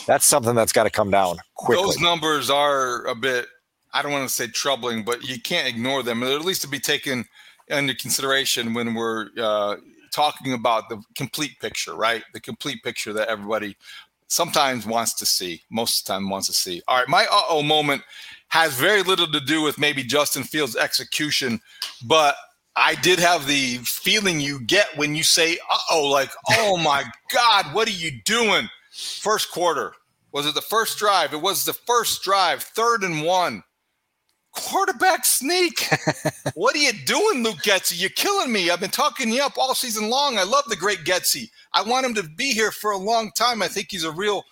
That's 0.07 0.27
something 0.27 0.55
that's 0.55 0.73
got 0.73 0.85
to 0.85 0.91
come 0.91 1.11
down 1.11 1.39
quickly. 1.55 1.85
Those 1.85 2.01
numbers 2.01 2.51
are 2.51 3.07
a 3.07 3.15
bit, 3.15 3.47
I 3.93 4.03
don't 4.03 4.13
want 4.13 4.29
to 4.29 4.35
say 4.35 4.47
troubling, 4.49 5.05
but 5.05 5.23
you 5.25 5.41
can't 5.41 5.69
ignore 5.69 6.03
them. 6.03 6.21
They're 6.21 6.39
at 6.39 6.45
least 6.45 6.63
to 6.63 6.69
be 6.69 6.81
taken 6.81 7.25
into 7.69 7.95
consideration 7.95 8.75
when 8.75 8.95
we're 8.95 9.29
uh, 9.41 9.77
talking 10.13 10.53
about 10.53 10.89
the 10.89 11.03
complete 11.17 11.59
picture, 11.61 11.95
right? 11.95 12.23
The 12.33 12.41
complete 12.41 12.83
picture 12.83 13.13
that 13.13 13.29
everybody 13.29 13.77
sometimes 14.29 14.87
wants 14.87 15.15
to 15.15 15.27
see, 15.27 15.63
most 15.71 16.01
of 16.01 16.07
the 16.07 16.13
time 16.13 16.31
wants 16.31 16.47
to 16.49 16.53
see. 16.53 16.83
All 16.89 16.99
right, 16.99 17.09
my 17.09 17.25
uh 17.25 17.43
oh 17.49 17.63
moment 17.63 18.03
has 18.55 18.73
very 18.75 19.03
little 19.03 19.27
to 19.27 19.41
do 19.41 19.63
with 19.63 19.81
maybe 19.81 20.05
Justin 20.05 20.45
Fields' 20.45 20.77
execution, 20.77 21.61
but 22.05 22.37
I 22.77 22.95
did 22.95 23.19
have 23.19 23.49
the 23.49 23.79
feeling 23.79 24.39
you 24.39 24.61
get 24.61 24.97
when 24.97 25.17
you 25.17 25.25
say, 25.25 25.59
uh 25.69 25.77
oh, 25.91 26.05
like, 26.05 26.31
oh 26.51 26.77
my 26.85 27.03
God, 27.33 27.75
what 27.75 27.89
are 27.89 27.91
you 27.91 28.13
doing? 28.25 28.69
First 28.93 29.51
quarter. 29.51 29.95
Was 30.31 30.47
it 30.47 30.55
the 30.55 30.61
first 30.61 30.99
drive? 30.99 31.35
It 31.35 31.41
was 31.41 31.65
the 31.65 31.73
first 31.73 32.23
drive, 32.23 32.63
third 32.63 33.03
and 33.03 33.25
one. 33.25 33.65
Quarterback 34.53 35.25
sneak. 35.25 35.89
what 36.55 36.77
are 36.77 36.79
you 36.79 36.93
doing, 36.93 37.43
Luke 37.43 37.59
Getsy? 37.65 38.01
You're 38.01 38.11
killing 38.11 38.53
me. 38.53 38.71
I've 38.71 38.79
been 38.79 38.89
talking 38.89 39.33
you 39.33 39.43
up 39.43 39.59
all 39.59 39.75
season 39.75 40.11
long. 40.11 40.39
I 40.39 40.45
love 40.45 40.67
the 40.69 40.77
great 40.77 41.01
Getsy. 41.01 41.51
I 41.73 41.83
want 41.83 42.07
him 42.07 42.15
to 42.15 42.23
be 42.23 42.53
here 42.53 42.71
for 42.71 42.93
a 42.93 42.99
long 42.99 43.33
time. 43.37 43.63
I 43.63 43.69
think 43.69 43.89
he's 43.91 44.05
a 44.05 44.13
real 44.13 44.45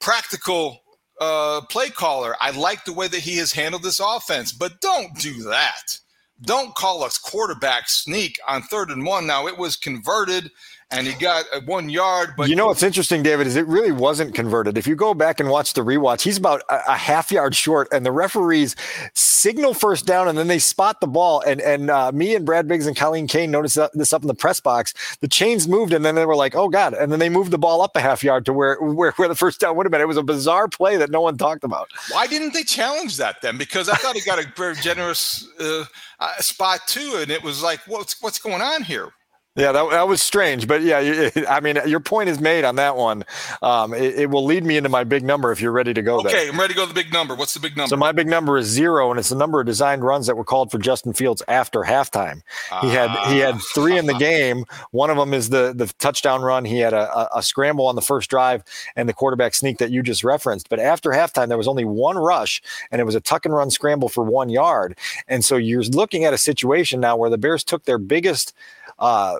practical 0.00 0.80
uh, 1.20 1.60
play 1.62 1.90
caller. 1.90 2.36
I 2.40 2.50
like 2.50 2.84
the 2.84 2.92
way 2.92 3.08
that 3.08 3.20
he 3.20 3.36
has 3.38 3.52
handled 3.52 3.82
this 3.82 4.00
offense, 4.00 4.52
but 4.52 4.80
don't 4.80 5.14
do 5.18 5.42
that. 5.44 5.98
Don't 6.42 6.74
call 6.74 7.02
us 7.02 7.18
quarterback 7.18 7.88
sneak 7.88 8.38
on 8.46 8.62
third 8.62 8.90
and 8.90 9.04
one. 9.04 9.26
Now 9.26 9.48
it 9.48 9.58
was 9.58 9.76
converted, 9.76 10.50
and 10.90 11.06
he 11.06 11.12
got 11.14 11.44
one 11.66 11.88
yard. 11.88 12.34
But 12.36 12.48
you 12.48 12.56
know 12.56 12.66
what's 12.66 12.82
interesting, 12.82 13.22
David, 13.22 13.46
is 13.46 13.56
it 13.56 13.66
really 13.66 13.92
wasn't 13.92 14.34
converted. 14.34 14.78
If 14.78 14.86
you 14.86 14.96
go 14.96 15.12
back 15.14 15.38
and 15.38 15.50
watch 15.50 15.74
the 15.74 15.82
rewatch, 15.82 16.22
he's 16.22 16.38
about 16.38 16.62
a, 16.68 16.92
a 16.92 16.96
half 16.96 17.30
yard 17.30 17.54
short, 17.54 17.88
and 17.92 18.06
the 18.06 18.12
referees 18.12 18.74
signal 19.14 19.74
first 19.74 20.06
down, 20.06 20.28
and 20.28 20.38
then 20.38 20.48
they 20.48 20.58
spot 20.58 21.00
the 21.00 21.06
ball. 21.06 21.42
And 21.46 21.60
and 21.60 21.90
uh, 21.90 22.12
me 22.12 22.34
and 22.34 22.46
Brad 22.46 22.66
Biggs 22.66 22.86
and 22.86 22.96
Colleen 22.96 23.26
Kane 23.26 23.50
noticed 23.50 23.78
this 23.94 24.12
up 24.12 24.22
in 24.22 24.28
the 24.28 24.34
press 24.34 24.60
box. 24.60 24.94
The 25.20 25.28
chains 25.28 25.68
moved, 25.68 25.92
and 25.92 26.04
then 26.04 26.14
they 26.14 26.24
were 26.24 26.36
like, 26.36 26.56
"Oh 26.56 26.68
God!" 26.68 26.94
And 26.94 27.12
then 27.12 27.18
they 27.18 27.28
moved 27.28 27.50
the 27.50 27.58
ball 27.58 27.82
up 27.82 27.94
a 27.96 28.00
half 28.00 28.24
yard 28.24 28.46
to 28.46 28.52
where 28.52 28.76
where, 28.80 29.12
where 29.12 29.28
the 29.28 29.34
first 29.34 29.60
down 29.60 29.76
would 29.76 29.84
have 29.86 29.90
been. 29.90 30.00
It 30.00 30.08
was 30.08 30.16
a 30.16 30.22
bizarre 30.22 30.68
play 30.68 30.96
that 30.96 31.10
no 31.10 31.20
one 31.20 31.36
talked 31.36 31.64
about. 31.64 31.88
Why 32.10 32.26
didn't 32.26 32.54
they 32.54 32.64
challenge 32.64 33.18
that 33.18 33.42
then? 33.42 33.58
Because 33.58 33.88
I 33.88 33.96
thought 33.96 34.16
he 34.16 34.22
got 34.22 34.38
a 34.38 34.46
very 34.56 34.76
generous 34.76 35.46
uh, 35.60 35.84
uh, 36.18 36.36
spot 36.38 36.80
too, 36.86 37.18
and 37.20 37.30
it 37.30 37.42
was 37.42 37.62
like, 37.62 37.80
what's 37.86 38.20
what's 38.22 38.38
going 38.38 38.62
on 38.62 38.82
here? 38.82 39.12
Yeah, 39.58 39.72
that, 39.72 39.90
that 39.90 40.06
was 40.06 40.22
strange, 40.22 40.68
but 40.68 40.82
yeah, 40.82 41.30
I 41.48 41.58
mean, 41.58 41.78
your 41.84 41.98
point 41.98 42.28
is 42.28 42.40
made 42.40 42.64
on 42.64 42.76
that 42.76 42.96
one. 42.96 43.24
Um, 43.60 43.92
it, 43.92 44.14
it, 44.14 44.30
will 44.30 44.44
lead 44.44 44.64
me 44.64 44.76
into 44.76 44.88
my 44.88 45.02
big 45.02 45.24
number 45.24 45.50
if 45.50 45.60
you're 45.60 45.72
ready 45.72 45.92
to 45.94 46.00
go. 46.00 46.20
Okay, 46.20 46.30
there. 46.30 46.52
I'm 46.52 46.60
ready 46.60 46.74
to 46.74 46.76
go 46.76 46.86
to 46.86 46.88
the 46.88 46.94
big 46.94 47.12
number. 47.12 47.34
What's 47.34 47.54
the 47.54 47.60
big 47.60 47.76
number? 47.76 47.88
So 47.88 47.96
my 47.96 48.12
big 48.12 48.28
number 48.28 48.56
is 48.56 48.68
zero, 48.68 49.10
and 49.10 49.18
it's 49.18 49.30
the 49.30 49.34
number 49.34 49.58
of 49.58 49.66
designed 49.66 50.04
runs 50.04 50.28
that 50.28 50.36
were 50.36 50.44
called 50.44 50.70
for 50.70 50.78
Justin 50.78 51.12
Fields 51.12 51.42
after 51.48 51.80
halftime. 51.80 52.42
He 52.82 52.90
had 52.90 53.10
he 53.32 53.38
had 53.38 53.56
three 53.74 53.98
in 53.98 54.06
the 54.06 54.14
ah. 54.14 54.18
game. 54.18 54.64
One 54.92 55.10
of 55.10 55.16
them 55.16 55.34
is 55.34 55.48
the 55.48 55.72
the 55.74 55.92
touchdown 55.98 56.42
run. 56.42 56.64
He 56.64 56.78
had 56.78 56.92
a, 56.92 57.12
a, 57.18 57.38
a 57.38 57.42
scramble 57.42 57.86
on 57.86 57.96
the 57.96 58.02
first 58.02 58.30
drive 58.30 58.62
and 58.94 59.08
the 59.08 59.12
quarterback 59.12 59.54
sneak 59.54 59.78
that 59.78 59.90
you 59.90 60.04
just 60.04 60.22
referenced. 60.22 60.68
But 60.68 60.78
after 60.78 61.10
halftime, 61.10 61.48
there 61.48 61.58
was 61.58 61.68
only 61.68 61.84
one 61.84 62.16
rush, 62.16 62.62
and 62.92 63.00
it 63.00 63.04
was 63.04 63.16
a 63.16 63.20
tuck 63.20 63.44
and 63.44 63.52
run 63.52 63.70
scramble 63.72 64.08
for 64.08 64.22
one 64.22 64.50
yard. 64.50 64.96
And 65.26 65.44
so 65.44 65.56
you're 65.56 65.82
looking 65.82 66.24
at 66.24 66.32
a 66.32 66.38
situation 66.38 67.00
now 67.00 67.16
where 67.16 67.30
the 67.30 67.38
Bears 67.38 67.64
took 67.64 67.86
their 67.86 67.98
biggest. 67.98 68.54
Uh, 69.00 69.38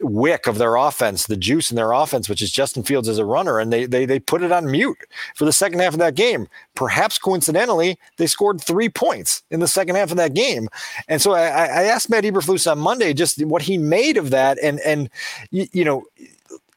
wick 0.00 0.46
of 0.46 0.58
their 0.58 0.76
offense, 0.76 1.26
the 1.26 1.36
juice 1.36 1.70
in 1.70 1.76
their 1.76 1.92
offense, 1.92 2.28
which 2.28 2.42
is 2.42 2.50
Justin 2.50 2.82
Fields 2.82 3.08
as 3.08 3.18
a 3.18 3.24
runner, 3.24 3.58
and 3.58 3.72
they 3.72 3.86
they 3.86 4.06
they 4.06 4.18
put 4.18 4.42
it 4.42 4.52
on 4.52 4.70
mute 4.70 4.98
for 5.34 5.44
the 5.44 5.52
second 5.52 5.80
half 5.80 5.92
of 5.92 5.98
that 5.98 6.14
game. 6.14 6.48
Perhaps 6.74 7.18
coincidentally, 7.18 7.98
they 8.16 8.26
scored 8.26 8.60
three 8.60 8.88
points 8.88 9.42
in 9.50 9.60
the 9.60 9.68
second 9.68 9.96
half 9.96 10.10
of 10.10 10.16
that 10.16 10.34
game, 10.34 10.68
and 11.08 11.20
so 11.20 11.32
I, 11.32 11.42
I 11.42 11.82
asked 11.84 12.10
Matt 12.10 12.24
Eberflus 12.24 12.70
on 12.70 12.78
Monday 12.78 13.12
just 13.12 13.44
what 13.44 13.62
he 13.62 13.78
made 13.78 14.16
of 14.16 14.30
that, 14.30 14.58
and 14.62 14.80
and 14.80 15.10
you, 15.50 15.66
you 15.72 15.84
know 15.84 16.04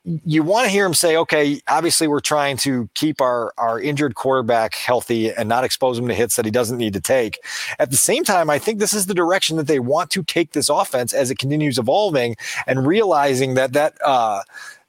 you 0.06 0.44
want 0.44 0.66
to 0.66 0.70
hear 0.70 0.86
him 0.86 0.94
say, 0.94 1.16
okay, 1.16 1.62
obviously 1.68 2.08
we're 2.08 2.20
trying 2.20 2.58
to 2.58 2.89
keep 2.94 3.22
our, 3.22 3.54
our 3.58 3.80
injured 3.80 4.16
quarterback 4.16 4.76
healthy 4.76 5.32
and 5.32 5.48
not 5.48 5.63
expose 5.63 5.98
him 5.98 6.08
to 6.08 6.13
hits 6.13 6.36
that 6.36 6.46
he 6.46 6.52
doesn't 6.52 6.78
need 6.78 6.94
to 6.94 7.00
take. 7.00 7.39
At 7.80 7.89
the 7.89 7.98
same 7.98 8.24
time, 8.24 8.50
I 8.50 8.60
think 8.60 8.80
this 8.80 8.94
is 8.94 9.06
the 9.06 9.13
direction 9.13 9.56
that 9.58 9.68
they 9.68 9.80
want 9.80 10.10
to 10.12 10.24
take 10.24 10.52
this 10.52 10.70
offense 10.70 11.13
as 11.13 11.32
it 11.32 11.39
continues 11.39 11.78
evolving 11.78 12.36
and 12.68 12.86
realizing 12.86 13.54
that 13.54 13.72
that, 13.74 13.94
uh, 14.04 14.42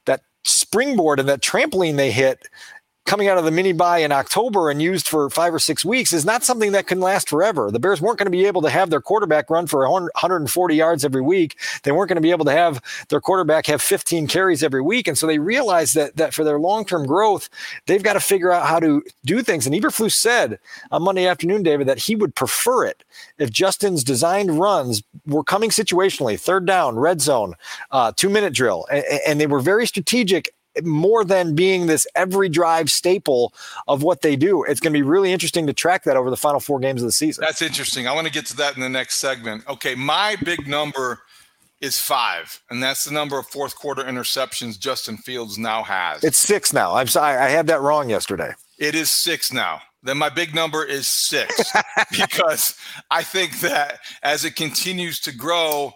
that 0.03 0.21
springboard 0.43 1.19
and 1.19 1.29
that 1.29 1.41
trampoline 1.41 1.95
they 1.95 2.11
hit 2.11 2.49
coming 3.05 3.27
out 3.27 3.37
of 3.37 3.45
the 3.45 3.51
mini 3.51 3.71
bye 3.71 3.99
in 3.99 4.11
October 4.11 4.69
and 4.69 4.81
used 4.81 5.07
for 5.07 5.29
five 5.29 5.53
or 5.53 5.59
six 5.59 5.85
weeks 5.85 6.11
is 6.11 6.25
not 6.25 6.43
something 6.43 6.71
that 6.71 6.87
can 6.87 6.99
last 6.99 7.29
forever. 7.29 7.69
The 7.69 7.79
Bears 7.79 8.01
weren't 8.01 8.17
going 8.17 8.25
to 8.25 8.31
be 8.31 8.45
able 8.45 8.63
to 8.63 8.69
have 8.69 8.89
their 8.89 8.99
quarterback 8.99 9.49
run 9.49 9.67
for 9.67 9.87
140 9.87 10.75
yards 10.75 11.05
every 11.05 11.21
week. 11.21 11.57
They 11.83 11.91
weren't 11.91 12.09
going 12.09 12.15
to 12.15 12.21
be 12.21 12.31
able 12.31 12.45
to 12.45 12.51
have 12.51 12.81
their 13.09 13.21
quarterback 13.21 13.67
have 13.67 13.81
15 13.81 14.27
carries 14.27 14.63
every 14.63 14.81
week. 14.81 15.07
And 15.07 15.17
so 15.17 15.27
they 15.27 15.37
realized 15.37 15.95
that, 15.95 16.15
that 16.15 16.33
for 16.33 16.43
their 16.43 16.59
long 16.59 16.83
term 16.83 17.05
growth, 17.05 17.47
they've 17.85 18.03
got 18.03 18.13
to 18.13 18.19
figure 18.19 18.51
out 18.51 18.65
how 18.65 18.79
to 18.79 19.03
do 19.23 19.43
things. 19.43 19.67
And 19.67 19.75
Eberflus 19.75 20.13
said 20.13 20.59
on 20.91 21.03
Monday 21.03 21.27
afternoon, 21.27 21.61
David, 21.61 21.87
that 21.87 21.99
he 21.99 22.15
would 22.15 22.33
prefer 22.33 22.85
it 22.85 23.03
if 23.37 23.51
Justin's 23.51 24.03
designed 24.03 24.59
runs 24.59 25.03
were 25.27 25.43
coming 25.43 25.69
situationally, 25.69 26.39
third 26.39 26.65
down, 26.65 26.97
red 26.97 27.21
zone, 27.21 27.53
uh, 27.91 28.11
two 28.15 28.29
minute 28.29 28.53
drill. 28.53 28.87
And, 28.91 29.05
and 29.27 29.41
they 29.41 29.47
were 29.47 29.59
very 29.59 29.85
strategic 29.85 30.49
more 30.83 31.23
than 31.23 31.55
being 31.55 31.87
this 31.87 32.07
every 32.15 32.49
drive 32.49 32.89
staple 32.89 33.53
of 33.87 34.03
what 34.03 34.21
they 34.21 34.35
do. 34.35 34.63
It's 34.63 34.79
going 34.79 34.93
to 34.93 34.97
be 34.97 35.03
really 35.03 35.31
interesting 35.31 35.67
to 35.67 35.73
track 35.73 36.03
that 36.03 36.17
over 36.17 36.29
the 36.29 36.37
final 36.37 36.59
four 36.59 36.79
games 36.79 37.01
of 37.01 37.07
the 37.07 37.11
season. 37.11 37.43
That's 37.43 37.61
interesting. 37.61 38.07
I 38.07 38.13
want 38.13 38.27
to 38.27 38.33
get 38.33 38.45
to 38.47 38.57
that 38.57 38.75
in 38.75 38.81
the 38.81 38.89
next 38.89 39.15
segment. 39.15 39.67
Okay, 39.67 39.95
my 39.95 40.35
big 40.43 40.67
number 40.67 41.19
is 41.81 41.99
five, 41.99 42.61
and 42.69 42.81
that's 42.81 43.03
the 43.03 43.11
number 43.11 43.37
of 43.37 43.47
fourth 43.47 43.75
quarter 43.75 44.03
interceptions 44.03 44.79
Justin 44.79 45.17
Fields 45.17 45.57
now 45.57 45.83
has. 45.83 46.23
It's 46.23 46.37
six 46.37 46.73
now. 46.73 46.95
I'm 46.95 47.07
sorry, 47.07 47.37
I 47.37 47.49
had 47.49 47.67
that 47.67 47.81
wrong 47.81 48.09
yesterday. 48.09 48.53
It 48.77 48.95
is 48.95 49.11
six 49.11 49.53
now. 49.53 49.81
Then 50.03 50.17
my 50.17 50.29
big 50.29 50.53
number 50.53 50.85
is 50.85 51.07
six 51.07 51.71
because 52.11 52.75
I 53.09 53.23
think 53.23 53.59
that 53.61 53.99
as 54.21 54.45
it 54.45 54.55
continues 54.55 55.19
to 55.21 55.35
grow, 55.35 55.93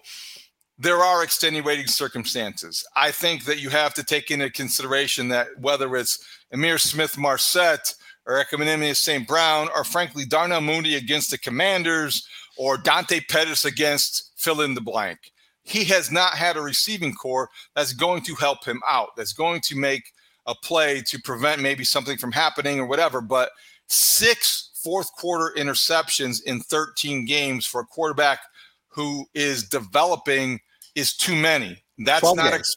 there 0.82 1.04
are 1.04 1.24
extenuating 1.24 1.88
circumstances. 1.88 2.86
I 2.96 3.12
think 3.12 3.44
that 3.46 3.60
you 3.60 3.70
have 3.70 3.94
to 3.96 4.04
take 4.04 4.32
into 4.32 4.50
consideration 4.50 5.28
that 5.28 5.48
whether 5.60 5.94
it's 5.98 6.26
Ihmir 6.54 6.80
Smith 6.80 7.18
Marsette 7.18 7.94
or 8.26 8.42
Equanimeous 8.42 8.96
St. 8.96 9.28
Brown, 9.28 9.68
or 9.76 9.84
frankly, 9.84 10.24
Darnell 10.24 10.62
Mooney 10.62 10.96
against 10.96 11.32
the 11.32 11.38
Commanders, 11.38 12.26
or 12.58 12.78
Dante 12.78 13.20
Pettis 13.20 13.66
against 13.66 14.32
fill 14.38 14.62
in 14.62 14.74
the 14.74 14.82
blank. 14.82 15.20
He 15.64 15.84
has 15.86 16.12
not 16.12 16.34
had 16.34 16.56
a 16.56 16.62
receiving 16.62 17.14
corps 17.14 17.50
that's 17.76 17.94
going 17.94 18.22
to 18.24 18.36
help 18.36 18.64
him 18.64 18.82
out, 18.88 19.10
that's 19.18 19.34
going 19.34 19.62
to 19.62 19.76
make 19.76 20.14
a 20.48 20.56
play 20.56 21.02
to 21.08 21.20
prevent 21.20 21.62
maybe 21.62 21.84
something 21.84 22.18
from 22.18 22.32
happening 22.32 22.80
or 22.80 22.86
whatever. 22.86 23.20
But 23.20 23.52
six 23.88 24.72
fourth 24.82 25.12
quarter 25.14 25.54
interceptions 25.58 26.42
in 26.44 26.62
13 26.62 27.26
games 27.26 27.66
for 27.66 27.82
a 27.82 27.86
quarterback 27.86 28.40
who 28.88 29.26
is 29.34 29.68
developing 29.68 30.60
is 31.00 31.16
too 31.16 31.36
many. 31.36 31.82
That's 31.98 32.34
not 32.34 32.54
ex- 32.54 32.76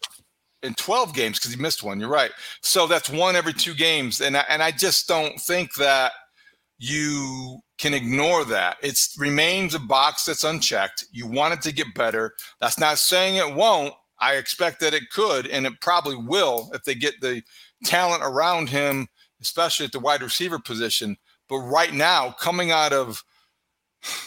in 0.63 0.75
12 0.75 1.15
games 1.15 1.39
because 1.39 1.53
he 1.55 1.61
missed 1.61 1.83
one. 1.83 2.01
You're 2.01 2.09
right. 2.09 2.31
So 2.61 2.87
that's 2.87 3.11
one 3.11 3.37
every 3.37 3.53
two 3.53 3.75
games, 3.75 4.21
and 4.21 4.37
I, 4.37 4.45
and 4.49 4.63
I 4.63 4.71
just 4.71 5.09
don't 5.09 5.39
think 5.41 5.75
that 5.75 6.13
you 6.79 7.61
can 7.79 7.95
ignore 7.95 8.45
that. 8.45 8.77
It 8.83 8.99
remains 9.19 9.75
a 9.75 9.79
box 9.79 10.25
that's 10.25 10.45
unchecked. 10.45 11.05
You 11.13 11.27
want 11.27 11.55
it 11.55 11.63
to 11.63 11.73
get 11.73 11.95
better. 11.95 12.33
That's 12.61 12.79
not 12.79 12.99
saying 12.99 13.37
it 13.37 13.55
won't. 13.55 13.95
I 14.21 14.35
expect 14.35 14.81
that 14.81 14.95
it 14.95 15.11
could, 15.11 15.49
and 15.49 15.67
it 15.67 15.81
probably 15.81 16.17
will 16.17 16.71
if 16.75 16.85
they 16.85 16.95
get 16.95 17.21
the 17.21 17.43
talent 17.85 18.23
around 18.25 18.69
him, 18.69 19.09
especially 19.41 19.87
at 19.87 19.93
the 19.93 19.99
wide 19.99 20.23
receiver 20.23 20.61
position. 20.61 21.17
But 21.49 21.59
right 21.59 21.93
now, 21.93 22.31
coming 22.39 22.71
out 22.71 22.93
of 22.93 23.23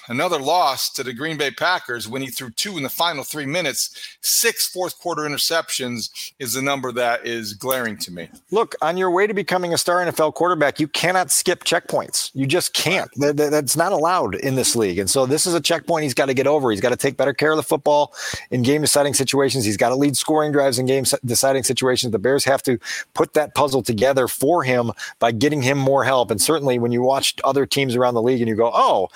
another 0.07 0.39
loss 0.39 0.91
to 0.93 1.03
the 1.03 1.13
Green 1.13 1.38
Bay 1.38 1.51
Packers 1.51 2.07
when 2.07 2.21
he 2.21 2.27
threw 2.27 2.49
two 2.51 2.77
in 2.77 2.83
the 2.83 2.89
final 2.89 3.23
three 3.23 3.45
minutes. 3.45 4.17
Six 4.21 4.67
fourth 4.67 4.97
quarter 4.99 5.23
interceptions 5.23 6.33
is 6.39 6.53
the 6.53 6.61
number 6.61 6.91
that 6.91 7.25
is 7.25 7.53
glaring 7.53 7.97
to 7.97 8.11
me. 8.11 8.29
Look, 8.51 8.75
on 8.81 8.97
your 8.97 9.11
way 9.11 9.27
to 9.27 9.33
becoming 9.33 9.73
a 9.73 9.77
star 9.77 10.05
NFL 10.05 10.33
quarterback, 10.33 10.79
you 10.79 10.88
cannot 10.88 11.31
skip 11.31 11.63
checkpoints. 11.63 12.31
You 12.33 12.45
just 12.45 12.73
can't. 12.73 13.09
That's 13.17 13.77
not 13.77 13.91
allowed 13.91 14.35
in 14.35 14.55
this 14.55 14.75
league. 14.75 14.99
And 14.99 15.09
so 15.09 15.25
this 15.25 15.45
is 15.45 15.53
a 15.53 15.61
checkpoint 15.61 16.03
he's 16.03 16.13
got 16.13 16.27
to 16.27 16.33
get 16.33 16.47
over. 16.47 16.71
He's 16.71 16.81
got 16.81 16.89
to 16.89 16.95
take 16.95 17.17
better 17.17 17.33
care 17.33 17.51
of 17.51 17.57
the 17.57 17.63
football 17.63 18.13
in 18.51 18.63
game 18.63 18.81
deciding 18.81 19.13
situations. 19.13 19.65
He's 19.65 19.77
got 19.77 19.89
to 19.89 19.95
lead 19.95 20.17
scoring 20.17 20.51
drives 20.51 20.79
in 20.79 20.85
game 20.85 21.05
deciding 21.25 21.63
situations. 21.63 22.11
The 22.11 22.19
Bears 22.19 22.45
have 22.45 22.63
to 22.63 22.77
put 23.13 23.33
that 23.33 23.55
puzzle 23.55 23.81
together 23.81 24.27
for 24.27 24.63
him 24.63 24.91
by 25.19 25.31
getting 25.31 25.61
him 25.61 25.77
more 25.77 26.03
help. 26.03 26.31
And 26.31 26.41
certainly 26.41 26.79
when 26.79 26.91
you 26.91 27.01
watch 27.01 27.35
other 27.43 27.65
teams 27.65 27.95
around 27.95 28.13
the 28.13 28.21
league 28.21 28.41
and 28.41 28.49
you 28.49 28.55
go, 28.55 28.71
oh, 28.73 29.09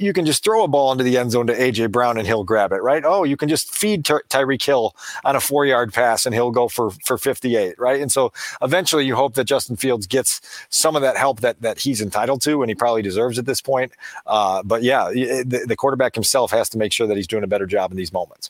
you, 0.00 0.06
you, 0.06 0.12
can 0.12 0.26
just 0.26 0.44
throw 0.44 0.64
a 0.64 0.68
ball 0.68 0.92
into 0.92 1.04
the 1.04 1.16
end 1.18 1.32
zone 1.32 1.46
to 1.46 1.54
AJ 1.54 1.90
Brown 1.90 2.18
and 2.18 2.26
he'll 2.26 2.44
grab 2.44 2.72
it, 2.72 2.82
right? 2.82 3.02
Oh, 3.04 3.24
you 3.24 3.36
can 3.36 3.48
just 3.48 3.74
feed 3.74 4.04
Ty- 4.04 4.20
Tyreek 4.28 4.62
Hill 4.62 4.94
on 5.24 5.36
a 5.36 5.40
four 5.40 5.66
yard 5.66 5.92
pass 5.92 6.26
and 6.26 6.34
he'll 6.34 6.50
go 6.50 6.68
for 6.68 6.90
for 7.04 7.18
58, 7.18 7.78
right? 7.78 8.00
And 8.00 8.10
so 8.12 8.32
eventually 8.62 9.04
you 9.06 9.16
hope 9.16 9.34
that 9.34 9.44
Justin 9.44 9.76
Fields 9.76 10.06
gets 10.06 10.40
some 10.68 10.96
of 10.96 11.02
that 11.02 11.16
help 11.16 11.40
that 11.40 11.60
that 11.62 11.78
he's 11.78 12.00
entitled 12.00 12.42
to 12.42 12.62
and 12.62 12.70
he 12.70 12.74
probably 12.74 13.02
deserves 13.02 13.38
at 13.38 13.46
this 13.46 13.60
point. 13.60 13.92
Uh, 14.26 14.62
but 14.62 14.82
yeah, 14.82 15.10
the, 15.10 15.64
the 15.66 15.76
quarterback 15.76 16.14
himself 16.14 16.50
has 16.50 16.68
to 16.70 16.78
make 16.78 16.92
sure 16.92 17.06
that 17.06 17.16
he's 17.16 17.26
doing 17.26 17.44
a 17.44 17.48
better 17.48 17.66
job 17.66 17.90
in 17.90 17.96
these 17.96 18.12
moments. 18.12 18.44